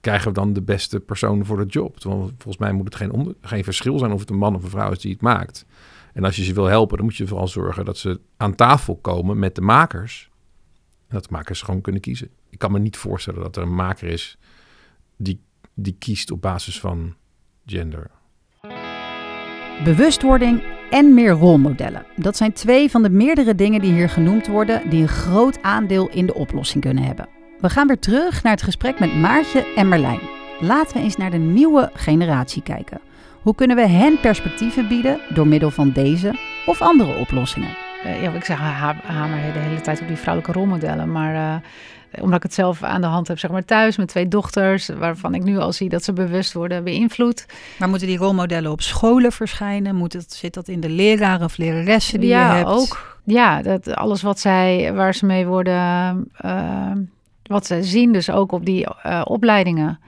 [0.00, 2.02] krijgen we dan de beste persoon voor de job?
[2.02, 4.70] Want volgens mij moet het geen, geen verschil zijn of het een man of een
[4.70, 5.66] vrouw is die het maakt.
[6.12, 8.96] En als je ze wil helpen, dan moet je vooral zorgen dat ze aan tafel
[8.96, 10.30] komen met de makers.
[11.08, 12.30] En dat de makers gewoon kunnen kiezen.
[12.50, 14.38] Ik kan me niet voorstellen dat er een maker is
[15.16, 15.40] die,
[15.74, 17.14] die kiest op basis van
[17.66, 18.10] gender.
[19.84, 22.06] Bewustwording en meer rolmodellen.
[22.16, 26.08] Dat zijn twee van de meerdere dingen die hier genoemd worden, die een groot aandeel
[26.08, 27.37] in de oplossing kunnen hebben.
[27.60, 30.20] We gaan weer terug naar het gesprek met Maartje en Merlijn.
[30.60, 33.00] Laten we eens naar de nieuwe generatie kijken.
[33.42, 37.76] Hoe kunnen we hen perspectieven bieden door middel van deze of andere oplossingen?
[38.04, 42.36] Uh, ja, ik zeg hamer de hele tijd op die vrouwelijke rolmodellen, maar uh, omdat
[42.36, 45.42] ik het zelf aan de hand heb, zeg maar thuis met twee dochters, waarvan ik
[45.42, 47.46] nu al zie dat ze bewust worden beïnvloed.
[47.78, 49.94] Maar moeten die rolmodellen op scholen verschijnen?
[49.94, 52.68] Moet het, zit dat in de leraren of leraressen die ja, je hebt?
[52.68, 53.18] ook.
[53.24, 56.90] Ja, dat alles wat zij, waar ze mee worden uh,
[57.48, 59.98] wat ze zien dus ook op die uh, opleidingen.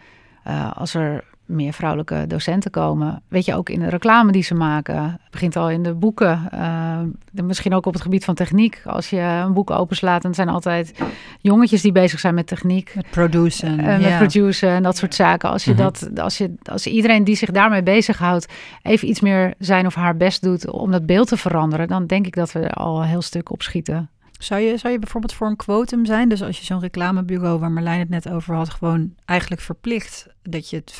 [0.46, 3.22] Uh, als er meer vrouwelijke docenten komen.
[3.28, 5.02] Weet je, ook in de reclame die ze maken.
[5.02, 6.48] Het begint al in de boeken.
[6.54, 6.98] Uh,
[7.44, 8.82] misschien ook op het gebied van techniek.
[8.84, 10.94] Als je een boek openslaat, dan zijn altijd
[11.40, 12.92] jongetjes die bezig zijn met techniek.
[12.94, 13.80] Met produceren.
[13.80, 15.50] Uh, met produceren en dat soort zaken.
[15.50, 15.84] Als, je mm -hmm.
[15.84, 18.52] dat, als, je, als iedereen die zich daarmee bezighoudt...
[18.82, 21.88] even iets meer zijn of haar best doet om dat beeld te veranderen...
[21.88, 24.08] dan denk ik dat we er al een heel stuk op schieten.
[24.42, 26.28] Zou je, zou je bijvoorbeeld voor een quotum zijn?
[26.28, 30.70] Dus als je zo'n reclamebureau waar Marlijn het net over had, gewoon eigenlijk verplicht dat
[30.70, 30.94] je het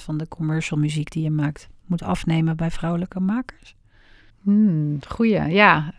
[0.00, 3.74] 50% van de commercial muziek die je maakt moet afnemen bij vrouwelijke makers?
[4.42, 5.94] Hmm, goeie, ja.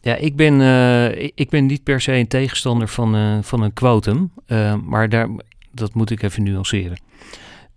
[0.00, 3.72] Ja, ik ben, uh, ik ben niet per se een tegenstander van, uh, van een
[3.72, 5.28] quotum, uh, maar daar,
[5.70, 6.98] dat moet ik even nuanceren.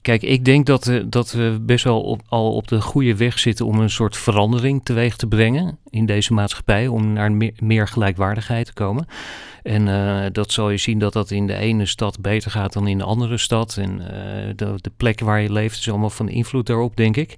[0.05, 3.39] Kijk, ik denk dat, uh, dat we best wel op, al op de goede weg
[3.39, 8.65] zitten om een soort verandering teweeg te brengen in deze maatschappij, om naar meer gelijkwaardigheid
[8.65, 9.07] te komen.
[9.65, 12.87] En uh, dat zal je zien dat dat in de ene stad beter gaat dan
[12.87, 13.77] in de andere stad.
[13.77, 14.07] En uh,
[14.55, 17.35] de, de, plek waar je leeft is allemaal van invloed daarop, denk ik.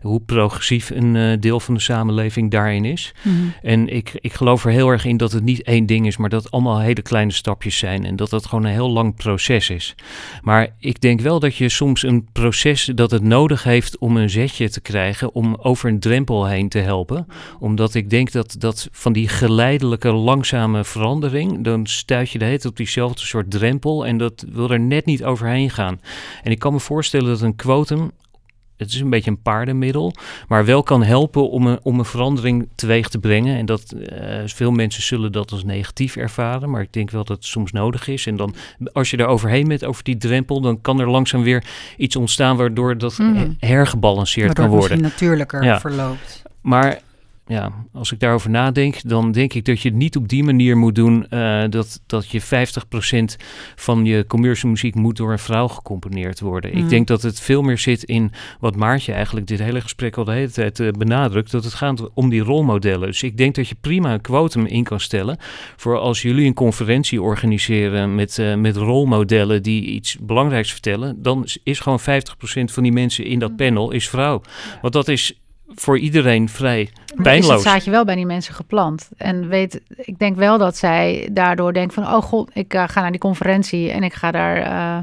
[0.00, 3.14] Hoe progressief een uh, deel van de samenleving daarin is.
[3.22, 3.52] Mm-hmm.
[3.62, 6.28] En ik, ik geloof er heel erg in dat het niet één ding is, maar
[6.28, 8.04] dat het allemaal hele kleine stapjes zijn.
[8.04, 9.94] En dat dat gewoon een heel lang proces is.
[10.42, 14.30] Maar ik denk wel dat je soms een proces dat het nodig heeft om een
[14.30, 17.26] zetje te krijgen, om over een drempel heen te helpen.
[17.58, 22.68] Omdat ik denk dat, dat van die geleidelijke, langzame verandering dan stuit je de hele
[22.68, 26.00] op diezelfde soort drempel en dat wil er net niet overheen gaan.
[26.42, 28.10] En ik kan me voorstellen dat een quotum
[28.78, 30.14] het is een beetje een paardenmiddel,
[30.48, 33.56] maar wel kan helpen om een, om een verandering teweeg te brengen.
[33.56, 37.36] En dat uh, veel mensen zullen dat als negatief ervaren, maar ik denk wel dat
[37.36, 38.26] het soms nodig is.
[38.26, 38.54] En dan,
[38.92, 41.64] als je er overheen bent, over die drempel, dan kan er langzaam weer
[41.96, 43.56] iets ontstaan waardoor dat mm.
[43.58, 44.96] hergebalanceerd waardoor kan worden.
[44.96, 45.80] Het natuurlijker ja.
[45.80, 46.42] verloopt.
[46.60, 47.00] Maar
[47.48, 50.76] ja, als ik daarover nadenk, dan denk ik dat je het niet op die manier
[50.76, 52.44] moet doen uh, dat, dat je 50%
[53.74, 56.70] van je commercial muziek moet door een vrouw gecomponeerd worden.
[56.70, 56.78] Mm.
[56.82, 60.24] Ik denk dat het veel meer zit in wat Maartje eigenlijk dit hele gesprek al
[60.24, 63.06] de hele tijd uh, benadrukt, dat het gaat om die rolmodellen.
[63.06, 65.36] Dus ik denk dat je prima een quotum in kan stellen
[65.76, 71.46] voor als jullie een conferentie organiseren met, uh, met rolmodellen die iets belangrijks vertellen, dan
[71.62, 72.02] is gewoon 50%
[72.64, 74.40] van die mensen in dat panel is vrouw.
[74.80, 75.40] Want dat is
[75.74, 76.88] voor iedereen vrij
[77.22, 77.48] pijnloos.
[77.48, 79.08] Is het zaadje wel bij die mensen geplant.
[79.16, 82.14] En weet, ik denk wel dat zij daardoor denken van...
[82.14, 84.58] oh god, ik uh, ga naar die conferentie en ik ga daar...
[84.58, 84.98] Uh,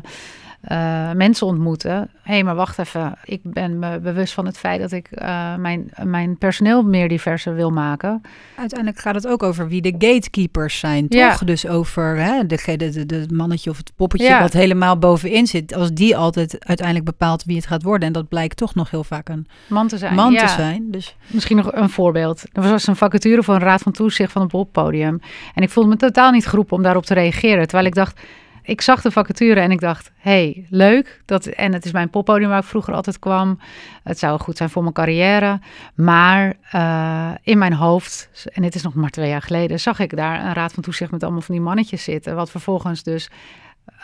[0.65, 2.09] eh, mensen ontmoeten.
[2.21, 3.13] Hé, hey, maar wacht even.
[3.23, 7.55] Ik ben me bewust van het feit dat ik uh, mijn, mijn personeel meer diverser
[7.55, 8.21] wil maken.
[8.55, 11.19] Uiteindelijk gaat het ook over wie de gatekeepers zijn, toch?
[11.19, 11.37] Ja.
[11.45, 14.41] Dus over hè, de, de, de, mannetje of het poppetje ja.
[14.41, 15.75] wat helemaal bovenin zit.
[15.75, 18.07] Als die altijd uiteindelijk bepaalt wie het gaat worden.
[18.07, 20.15] En dat blijkt toch nog heel vaak een man te zijn.
[20.15, 20.45] Man ja.
[20.45, 21.15] te zijn dus.
[21.27, 22.43] Misschien nog een voorbeeld.
[22.53, 25.21] Er was een vacature voor een raad van toezicht van een poppodium.
[25.53, 27.67] En ik voelde me totaal niet geroepen om daarop te reageren.
[27.67, 28.19] Terwijl ik dacht
[28.65, 31.21] ik zag de vacature en ik dacht, hey, leuk.
[31.25, 33.59] Dat, en het is mijn poppodium waar ik vroeger altijd kwam.
[34.03, 35.59] Het zou goed zijn voor mijn carrière.
[35.95, 40.15] Maar uh, in mijn hoofd, en dit is nog maar twee jaar geleden, zag ik
[40.15, 42.35] daar een raad van toezicht met allemaal van die mannetjes zitten.
[42.35, 43.29] Wat vervolgens dus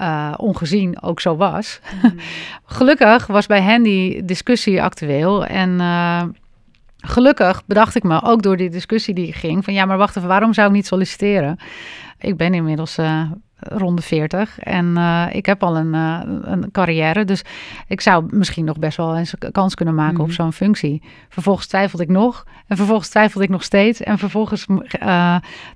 [0.02, 1.80] uh, ongezien ook zo was.
[2.02, 2.14] Mm.
[2.66, 5.46] Gelukkig was bij hen die discussie actueel.
[5.46, 6.24] En uh,
[6.98, 10.30] gelukkig bedacht ik me, ook door die discussie die ging, van ja, maar wacht even,
[10.30, 11.58] waarom zou ik niet solliciteren?
[12.20, 16.72] Ik ben inmiddels uh, rond de 40 en uh, ik heb al een, uh, een
[16.72, 17.44] carrière, dus
[17.88, 20.22] ik zou misschien nog best wel eens een kans kunnen maken mm.
[20.22, 21.02] op zo'n functie.
[21.30, 24.66] Vervolgens twijfelde ik nog en vervolgens twijfelde ik nog steeds en vervolgens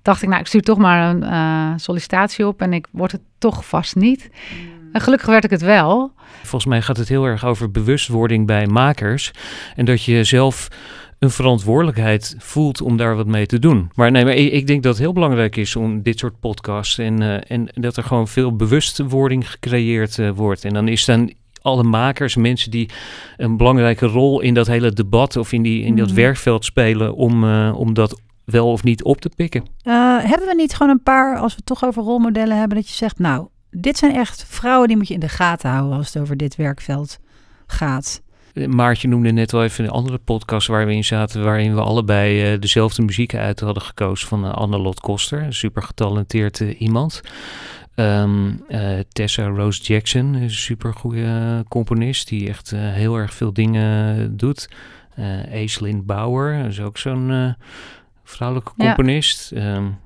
[0.01, 3.65] dacht ik, nou, ik stuur toch maar een sollicitatie op en ik word het toch
[3.65, 4.29] vast niet.
[4.31, 4.75] Mm.
[4.95, 6.11] En gelukkig werd ik het wel.
[6.41, 9.31] Volgens mij gaat het heel erg over bewustwording bij makers
[9.75, 10.67] en dat je zelf
[11.25, 13.91] een verantwoordelijkheid voelt om daar wat mee te doen.
[13.95, 16.97] Maar nee, maar ik, ik denk dat het heel belangrijk is om dit soort podcasts
[16.97, 20.65] en, uh, en dat er gewoon veel bewustwording gecreëerd uh, wordt.
[20.65, 22.89] En dan is dan alle makers, mensen die
[23.37, 26.15] een belangrijke rol in dat hele debat of in, die, in dat mm.
[26.15, 29.65] werkveld spelen om, uh, om dat wel of niet op te pikken.
[29.83, 32.95] hebben we niet gewoon een paar, als we het toch over rolmodellen hebben, dat je
[32.95, 36.21] zegt, nou, dit zijn echt vrouwen die moet je in de gaten houden als het
[36.21, 37.19] over dit werkveld
[37.67, 38.21] gaat.
[38.55, 42.53] Maartje noemde net wel even een andere podcast waar we in zaten, waarin we allebei
[42.53, 47.21] uh, dezelfde muziek uit hadden gekozen van uh, Annelot Koster, een super getalenteerd uh, iemand.
[47.95, 48.63] Um,
[49.11, 54.69] Tessa Rose Jackson is een super goede componist die echt heel erg veel dingen doet.
[55.19, 57.55] Uh, Aislinn Bauer is ook zo'n
[58.23, 59.51] vrouwelijke componist.
[59.55, 59.75] Ja.
[59.75, 59.97] Um,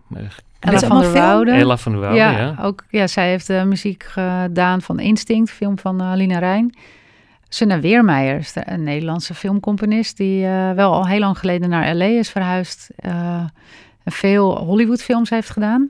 [0.59, 1.51] Ella van der Woude.
[1.51, 2.31] Ella van der Woude, ja.
[2.31, 2.55] ja.
[2.61, 6.75] Ook, ja zij heeft de muziek gedaan van Instinct, film van Alina Rijn.
[7.49, 12.29] Sunna Weermeijer een Nederlandse filmcomponist die uh, wel al heel lang geleden naar LA is
[12.29, 12.89] verhuisd.
[13.05, 13.43] Uh,
[14.03, 15.89] en veel Hollywoodfilms heeft gedaan.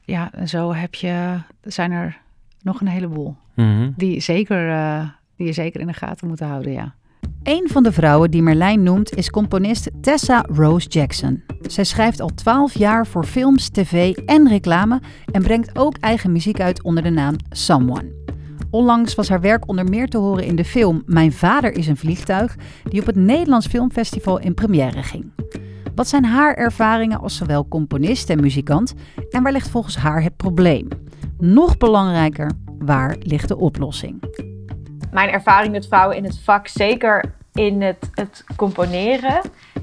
[0.00, 2.18] Ja, en zo heb je, zijn er
[2.62, 3.36] nog een heleboel.
[3.54, 3.94] Mm -hmm.
[3.96, 6.94] die, zeker, uh, die je zeker in de gaten moet houden, ja.
[7.42, 11.42] Een van de vrouwen die Merlijn noemt is componist Tessa Rose Jackson.
[11.66, 15.00] Zij schrijft al 12 jaar voor films, tv en reclame
[15.32, 18.33] en brengt ook eigen muziek uit onder de naam Someone.
[18.74, 21.96] Onlangs was haar werk onder meer te horen in de film Mijn vader is een
[21.96, 25.32] vliegtuig, die op het Nederlands Filmfestival in première ging.
[25.94, 28.94] Wat zijn haar ervaringen als zowel componist en muzikant
[29.30, 30.88] en waar ligt volgens haar het probleem?
[31.38, 34.22] Nog belangrijker, waar ligt de oplossing?
[35.10, 39.40] Mijn ervaring met vrouwen in het vak, zeker in het, het componeren,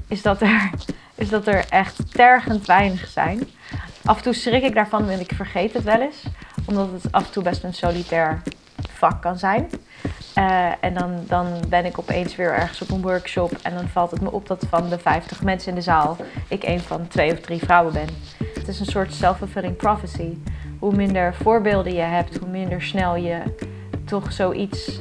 [0.08, 0.70] is dat, er,
[1.14, 3.40] is dat er echt tergend weinig zijn.
[4.04, 6.22] Af en toe schrik ik daarvan en ik vergeet het wel eens,
[6.66, 8.42] omdat het af en toe best een solitair
[9.10, 9.70] kan zijn.
[10.38, 14.10] Uh, en dan, dan ben ik opeens weer ergens op een workshop en dan valt
[14.10, 16.16] het me op dat van de 50 mensen in de zaal
[16.48, 18.08] ik een van twee of drie vrouwen ben.
[18.54, 20.38] Het is een soort self-fulfilling prophecy.
[20.78, 23.42] Hoe minder voorbeelden je hebt, hoe minder snel je
[24.04, 25.00] toch zoiets,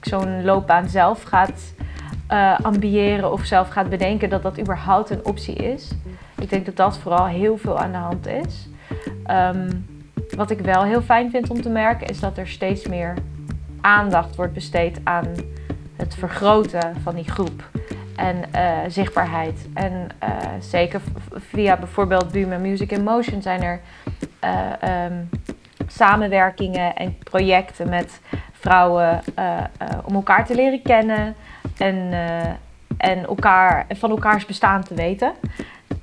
[0.00, 1.72] zo'n loopbaan zelf gaat
[2.30, 5.90] uh, ambiëren of zelf gaat bedenken dat dat überhaupt een optie is.
[6.38, 8.68] Ik denk dat dat vooral heel veel aan de hand is.
[9.26, 9.89] Um,
[10.40, 13.14] wat ik wel heel fijn vind om te merken is dat er steeds meer
[13.80, 15.26] aandacht wordt besteed aan
[15.96, 17.68] het vergroten van die groep
[18.16, 19.68] en uh, zichtbaarheid.
[19.74, 20.28] En uh,
[20.60, 21.00] zeker
[21.32, 23.80] via bijvoorbeeld Buma Music in Motion zijn er
[24.44, 25.28] uh, um,
[25.86, 28.20] samenwerkingen en projecten met
[28.52, 29.20] vrouwen
[30.04, 31.34] om elkaar te leren kennen
[31.78, 32.12] en,
[32.96, 35.32] en elkaar, van elkaars bestaan te weten.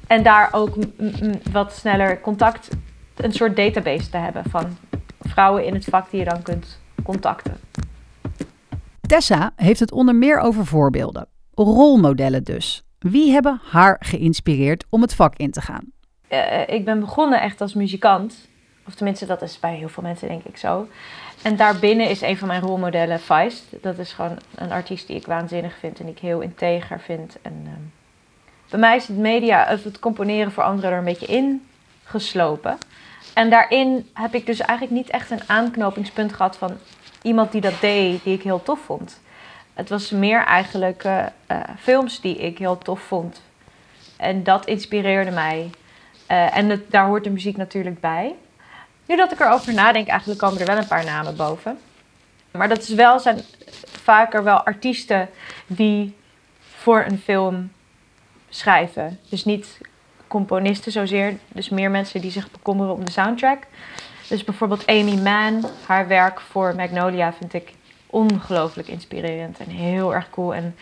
[0.08, 0.76] En daar ook
[1.52, 2.70] wat sneller contact
[3.18, 4.78] een soort database te hebben van
[5.22, 7.58] vrouwen in het vak die je dan kunt contacten.
[9.02, 12.84] Tessa heeft het onder meer over voorbeelden, rolmodellen dus.
[13.00, 15.92] Wie hebben haar geïnspireerd om het vak in te gaan?
[16.30, 18.48] Uh, ik ben begonnen echt als muzikant.
[18.88, 20.88] Of tenminste, dat is bij heel veel mensen denk ik zo.
[21.42, 23.64] En daarbinnen is een van mijn rolmodellen Feist.
[23.82, 27.38] Dat is gewoon een artiest die ik waanzinnig vind en die ik heel integer vind.
[27.42, 27.72] En, uh,
[28.70, 31.60] bij mij is het media, het componeren voor anderen er een beetje
[32.06, 32.78] ingeslopen.
[33.38, 36.78] En daarin heb ik dus eigenlijk niet echt een aanknopingspunt gehad van
[37.22, 39.20] iemand die dat deed, die ik heel tof vond.
[39.74, 43.42] Het was meer eigenlijk uh, uh, films die ik heel tof vond.
[44.16, 45.70] En dat inspireerde mij.
[46.32, 48.36] Uh, en het, daar hoort de muziek natuurlijk bij.
[49.06, 51.80] Nu dat ik erover nadenk, eigenlijk komen er wel een paar namen boven.
[52.52, 53.42] Maar dat is wel, zijn
[53.86, 55.30] vaker wel artiesten
[55.68, 56.16] die
[56.60, 57.72] voor een film
[58.50, 59.20] schrijven.
[59.30, 59.78] Dus niet
[60.28, 63.64] componisten zozeer, dus meer mensen die zich bekommeren om de soundtrack.
[64.28, 67.74] Dus bijvoorbeeld Amy Mann, haar werk voor Magnolia vind ik
[68.08, 70.54] ongelooflijk inspirerend en heel erg cool.
[70.54, 70.76] En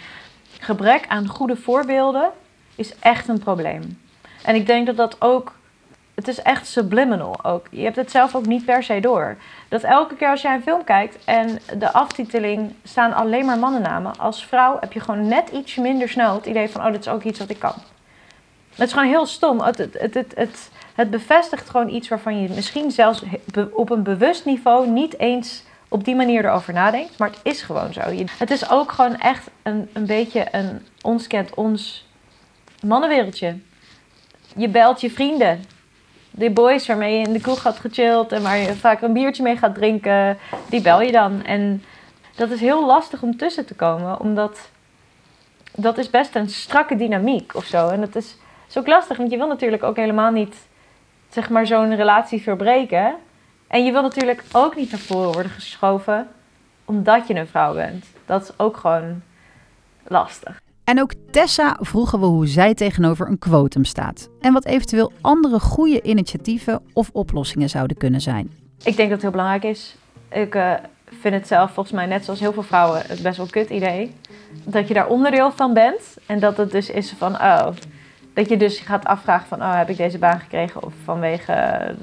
[0.60, 2.32] gebrek aan goede voorbeelden
[2.76, 4.00] is echt een probleem.
[4.44, 5.54] En ik denk dat dat ook.
[6.16, 7.68] Het is echt subliminal ook.
[7.72, 9.38] Je hebt het zelf ook niet per se door.
[9.70, 14.18] Dat elke keer als jij een film kijkt en de aftiteling staan alleen maar mannennamen.
[14.18, 17.08] Als vrouw heb je gewoon net iets minder snel het idee van: oh, dat is
[17.08, 17.74] ook iets wat ik kan.
[18.76, 19.62] Het is gewoon heel stom.
[19.62, 23.24] Het, het, het, het, bevestigt gewoon iets waarvan je misschien zelfs
[23.72, 27.18] op een bewust niveau niet eens op die manier erover nadenkt.
[27.18, 28.02] Maar het is gewoon zo.
[28.38, 32.08] Het is ook gewoon echt een, een beetje een ons kent ons
[32.82, 33.58] mannenwereldje.
[34.56, 35.64] Je belt je vrienden.
[36.32, 39.44] Die boys waarmee je in de kroeg gaat gechilled en waar je vaak een biertje
[39.44, 40.38] mee gaat drinken,
[40.70, 41.44] die bel je dan.
[41.44, 41.84] En
[42.36, 44.70] dat is heel lastig om tussen te komen, omdat
[45.76, 47.90] dat is best een strakke dynamiek of zo.
[47.90, 48.36] En dat is,
[48.68, 50.56] is ook lastig, want je wil natuurlijk ook helemaal niet
[51.30, 53.16] zeg maar zo'n relatie verbreken.
[53.68, 56.28] En je wil natuurlijk ook niet naar voren worden geschoven
[56.86, 58.06] omdat je een vrouw bent.
[58.26, 59.22] Dat is ook gewoon
[60.08, 60.62] lastig.
[60.84, 64.30] En ook Tessa vroegen we hoe zij tegenover een quotum staat.
[64.42, 68.52] En wat eventueel andere goede initiatieven of oplossingen zouden kunnen zijn.
[68.84, 69.96] Ik denk dat het heel belangrijk is.
[70.30, 70.74] Ik eh,
[71.06, 74.16] vind het zelf volgens mij net zoals heel veel vrouwen het best wel kut idee.
[74.64, 76.18] Dat je daar onderdeel van bent.
[76.26, 77.68] En dat het dus is van, oh...
[78.36, 80.84] Dat je dus gaat afvragen van, oh, heb ik deze baan gekregen?
[80.84, 81.96] Of vanwege eh,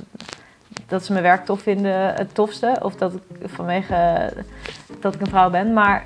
[0.86, 2.78] dat ze mijn werk tof vinden het tofste.
[2.82, 4.42] Of dat vanwege eh,
[5.00, 5.72] dat ik een vrouw ben.
[5.72, 6.04] Maar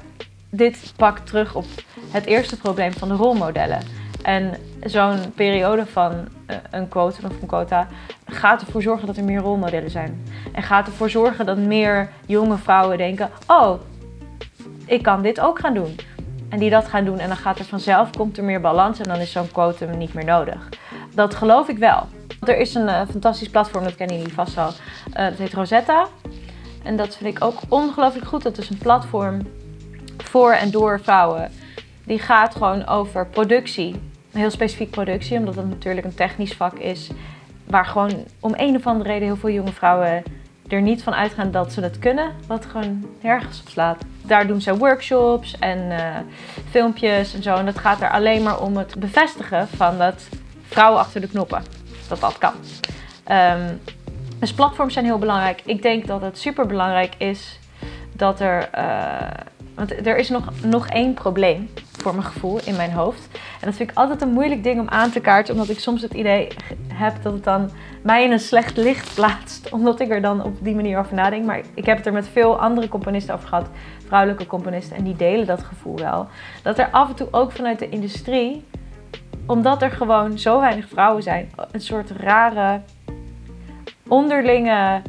[0.51, 1.65] dit pakt terug op
[2.11, 3.81] het eerste probleem van de rolmodellen.
[4.23, 7.89] En zo'n periode van eh, een quota of een quota
[8.27, 10.23] gaat ervoor zorgen dat er meer rolmodellen zijn.
[10.53, 13.81] En gaat ervoor zorgen dat meer jonge vrouwen denken: oh,
[14.87, 15.97] ik kan dit ook gaan doen.
[16.57, 17.19] En die dat gaan doen.
[17.19, 20.15] En dan gaat er vanzelf, komt er meer balans en dan is zo'n quotum niet
[20.15, 20.69] meer nodig.
[21.15, 22.07] Dat geloof ik wel.
[22.41, 24.71] Er is een eh, fantastisch platform, dat kennen jullie vast al.
[25.13, 26.07] Eh, dat heet Rosetta.
[26.83, 28.43] En dat vind ik ook ongelooflijk goed.
[28.43, 29.41] Dat is een platform
[30.17, 31.51] voor en door vrouwen.
[32.05, 33.95] Die gaat gewoon over productie.
[34.33, 37.11] Heel specifiek productie, omdat het natuurlijk een technisch vak is.
[37.65, 40.23] Waar gewoon om een of andere reden heel veel jonge vrouwen
[40.69, 42.33] er niet van uitgaan dat ze het kunnen.
[42.47, 44.05] Wat gewoon nergens op slaat.
[44.27, 46.17] Daar doen ze workshops en eh,
[46.71, 47.55] filmpjes en zo.
[47.55, 50.29] En dat gaat er alleen maar om het bevestigen van dat
[50.69, 51.65] vrouwen achter de knoppen.
[52.09, 52.55] Dat dat kan.
[53.25, 53.75] Ehm,
[54.39, 55.63] dus platforms zijn heel belangrijk.
[55.65, 57.59] Ik denk dat het super belangrijk is
[58.13, 58.69] dat er.
[58.71, 63.29] eh, want er is nog, nog één probleem voor mijn gevoel in mijn hoofd.
[63.33, 66.03] En dat vind ik altijd een moeilijk ding om aan te kaarten, omdat ik soms
[66.03, 66.49] het idee
[66.93, 67.71] heb dat het dan
[68.03, 71.45] mij in een slecht licht plaatst, omdat ik er dan op die manier over nadenk.
[71.45, 73.69] Maar ik heb het er met veel andere componisten over gehad,
[74.07, 76.29] vrouwelijke componisten, en die delen dat gevoel wel.
[76.63, 78.65] Dat er af en toe ook vanuit de industrie,
[79.47, 82.81] omdat er gewoon zo weinig vrouwen zijn, een soort rare
[84.09, 85.03] onderlinge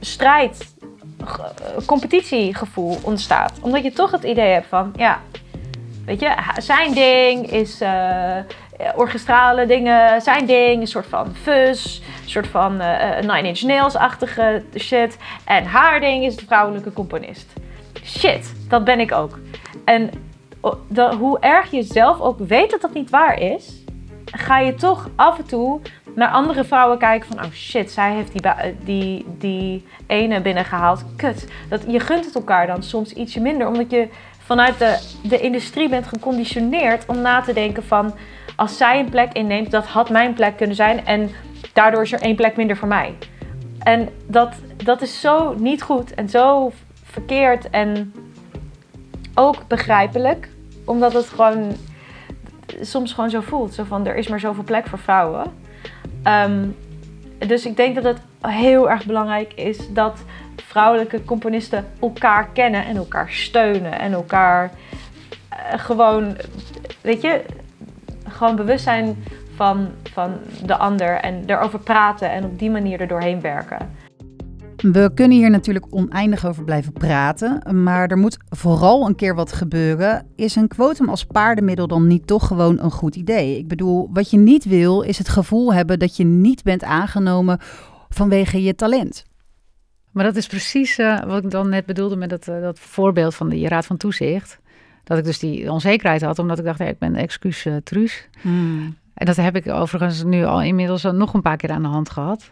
[0.00, 0.73] strijd,
[1.86, 3.58] competitiegevoel ontstaat.
[3.60, 5.20] Omdat je toch het idee hebt van, ja,
[6.04, 8.36] weet je, zijn ding is eh,
[8.96, 10.20] orchestrale dingen.
[10.22, 15.16] Zijn ding is een soort van fuzz, een soort van eh, Nine Inch Nails-achtige shit.
[15.44, 17.52] En haar ding is de vrouwelijke componist.
[18.04, 19.38] Shit, dat ben ik ook.
[19.84, 20.10] En
[21.18, 23.84] hoe erg je zelf ook weet dat dat niet waar is,
[24.24, 25.80] ga je toch af en toe
[26.14, 31.04] naar andere vrouwen kijken van, oh shit, zij heeft die, ba- die, die ene binnengehaald.
[31.16, 31.48] Kut.
[31.68, 35.88] Dat, je gunt het elkaar dan soms ietsje minder, omdat je vanuit de, de industrie
[35.88, 38.14] bent geconditioneerd om na te denken van,
[38.56, 41.30] als zij een plek inneemt, dat had mijn plek kunnen zijn en
[41.72, 43.14] daardoor is er één plek minder voor mij.
[43.78, 46.72] En dat, dat is zo niet goed en zo
[47.04, 48.14] verkeerd en
[49.34, 50.48] ook begrijpelijk,
[50.84, 51.72] omdat het gewoon
[52.80, 53.74] soms gewoon zo voelt.
[53.74, 55.52] Zo van, er is maar zoveel plek voor vrouwen.
[56.24, 56.66] Ehm,
[57.38, 60.24] dus ik denk dat het heel erg belangrijk is dat
[60.56, 63.98] vrouwelijke componisten elkaar kennen en elkaar steunen.
[63.98, 64.70] En elkaar
[65.48, 66.36] eh, gewoon,
[67.00, 67.42] weet je,
[68.28, 71.16] gewoon bewust zijn van, van de ander.
[71.16, 74.02] En erover praten en op die manier er doorheen werken.
[74.92, 79.52] We kunnen hier natuurlijk oneindig over blijven praten, maar er moet vooral een keer wat
[79.52, 80.26] gebeuren.
[80.36, 83.58] Is een quotum als paardenmiddel dan niet toch gewoon een goed idee?
[83.58, 87.58] Ik bedoel, wat je niet wil is het gevoel hebben dat je niet bent aangenomen
[88.08, 89.24] vanwege je talent.
[90.10, 93.34] Maar dat is precies eh, wat ik dan net bedoelde met dat, eh, dat voorbeeld
[93.34, 94.58] van de Raad van Toezicht.
[95.04, 98.28] Dat ik dus die onzekerheid had, omdat ik dacht, ik ben excuus uh, truus.
[99.14, 102.10] En dat heb ik overigens nu al inmiddels nog een paar keer aan de hand
[102.10, 102.50] gehad.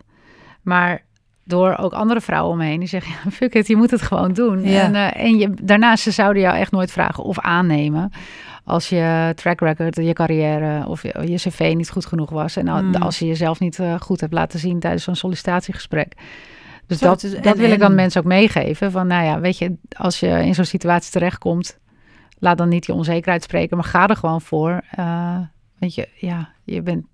[0.63, 1.03] Maar
[1.45, 4.03] door ook andere vrouwen om me heen die zeggen, ja, fuck it, je moet het
[4.03, 4.63] gewoon doen.
[4.69, 4.81] Ja.
[4.83, 8.11] En, eh, en je, daarnaast, ze zouden jou echt nooit vragen of aannemen
[8.65, 12.57] als je track record, je carrière of je, je cv niet goed genoeg was.
[12.57, 12.95] En Mm.
[12.95, 16.13] als je jezelf niet eh, goed hebt laten zien tijdens zo'n sollicitatiegesprek.
[16.87, 18.91] Dus Zo, dat, en- wil ik dan en- mensen ook meegeven.
[18.91, 21.79] Van nou ja, weet je, als je in zo'n situatie terechtkomt,
[22.39, 24.81] laat dan niet die onzekerheid spreken, maar ga er gewoon voor.
[24.91, 25.37] Eh,
[25.79, 27.05] weet je, ja, je bent,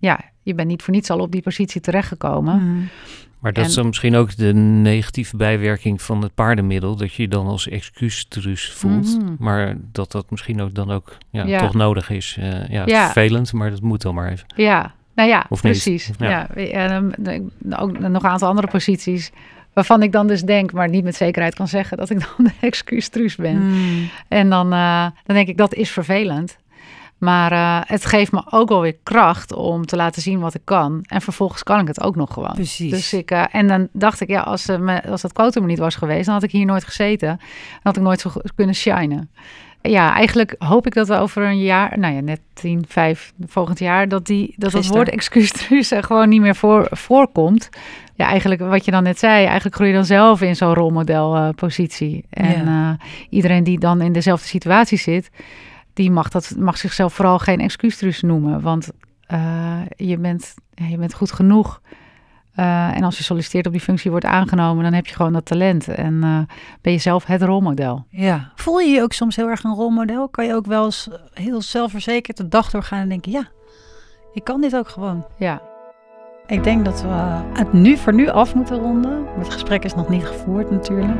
[0.00, 2.60] ja, je bent niet voor niets al op die positie terechtgekomen.
[2.62, 2.88] Mm.
[3.38, 6.96] Maar dat En- is dan misschien ook de negatieve bijwerking van het paardenmiddel.
[6.96, 9.18] Dat je je dan als excuustruus voelt.
[9.18, 9.34] Mhm.
[9.38, 11.58] Maar dat dat misschien ook dan ook ja, Ja.
[11.60, 12.36] toch nodig is.
[12.40, 13.04] Eh, ja, het is Ja.
[13.04, 14.46] vervelend, maar dat moet dan maar even.
[14.56, 16.10] Ja, nou ja, Of precies.
[16.18, 16.28] Ja.
[16.28, 16.48] Ja.
[16.54, 17.42] En ehm,
[17.82, 19.30] ook nog een aantal andere posities
[19.72, 22.52] waarvan ik dan dus denk, maar niet met zekerheid kan zeggen dat ik dan de
[22.66, 23.62] excuustruus ben.
[23.68, 24.08] Mm.
[24.28, 26.58] En dan, eh, dan denk ik, dat is vervelend.
[27.20, 30.60] Maar eh, het geeft me ook wel weer kracht om te laten zien wat ik
[30.64, 31.00] kan.
[31.08, 32.52] En vervolgens kan ik het ook nog gewoon.
[32.54, 32.90] Precies.
[32.90, 35.78] Dus ik, eh, en dan dacht ik, ja, als, eh, me, als dat quotum niet
[35.78, 37.28] was geweest, dan had ik hier nooit gezeten.
[37.28, 37.38] Dan
[37.82, 39.30] had ik nooit zo kunnen shinen.
[39.82, 43.78] Ja, eigenlijk hoop ik dat we over een jaar, nou ja, net 10, 5, volgend
[43.78, 44.96] jaar, dat, die, dat Gisteren.
[44.96, 47.68] woord excuustruus er gewoon niet meer voor, voorkomt.
[48.14, 52.24] Ja, eigenlijk wat je dan net zei, eigenlijk groei je dan zelf in zo'n rolmodelpositie.
[52.30, 52.96] en Ja.
[53.30, 55.30] iedereen die dan in dezelfde situatie zit,
[56.00, 58.60] die mag, dat, mag zichzelf vooral geen excuustruus noemen.
[58.60, 58.90] Want
[59.26, 61.80] eh, je, bent, ja, je bent goed genoeg.
[62.54, 65.44] Eh, en als je solliciteert op die functie wordt aangenomen, dan heb je gewoon dat
[65.44, 65.88] talent.
[65.88, 66.38] En eh,
[66.80, 68.04] ben je zelf het rolmodel.
[68.10, 68.52] Ja.
[68.54, 70.28] Voel je je ook soms heel erg een rolmodel?
[70.28, 73.48] Kan je ook wel eens heel zelfverzekerd de dag doorgaan en denken, ja,
[74.32, 75.24] ik kan dit ook gewoon.
[75.38, 75.62] Ja,
[76.46, 79.26] Ik denk dat we het nu voor nu af moeten ronden.
[79.38, 81.18] Het gesprek is nog niet gevoerd natuurlijk.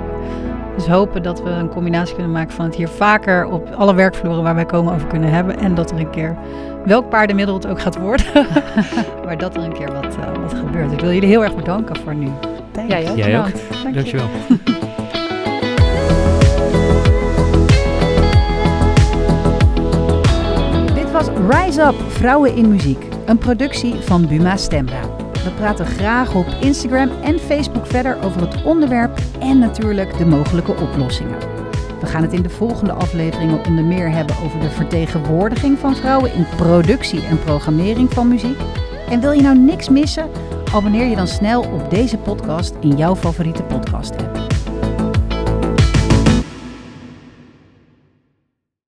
[0.75, 4.43] Dus hopen dat we een combinatie kunnen maken van het hier vaker op alle werkvloeren
[4.43, 5.59] waar wij komen over kunnen hebben.
[5.59, 6.37] En dat er een keer,
[6.85, 8.27] welk paardenmiddel het ook gaat worden,
[9.25, 10.93] maar dat er een keer wat, eh, wat gebeurt.
[10.93, 12.29] Ik wil jullie heel erg bedanken voor nu.
[12.71, 12.93] Thanks.
[12.93, 13.17] jij ook.
[13.17, 13.45] Jij ook.
[13.45, 13.83] bedankt.
[13.83, 14.17] Dank je.
[14.17, 14.29] Dankjewel.
[20.95, 25.20] Dit was Rise Up Vrouwen in Muziek, een productie van Buma Stemra.
[25.45, 30.75] We praten graag op Instagram en Facebook verder over het onderwerp en natuurlijk de mogelijke
[30.77, 31.39] oplossingen.
[32.01, 36.35] We gaan het in de volgende afleveringen onder meer hebben over de vertegenwoordiging van vrouwen
[36.35, 38.59] in productie en programmering van muziek.
[39.09, 40.31] En wil je nou niks missen?
[40.73, 44.50] Abonneer je dan snel op deze podcast in jouw favoriete podcast app.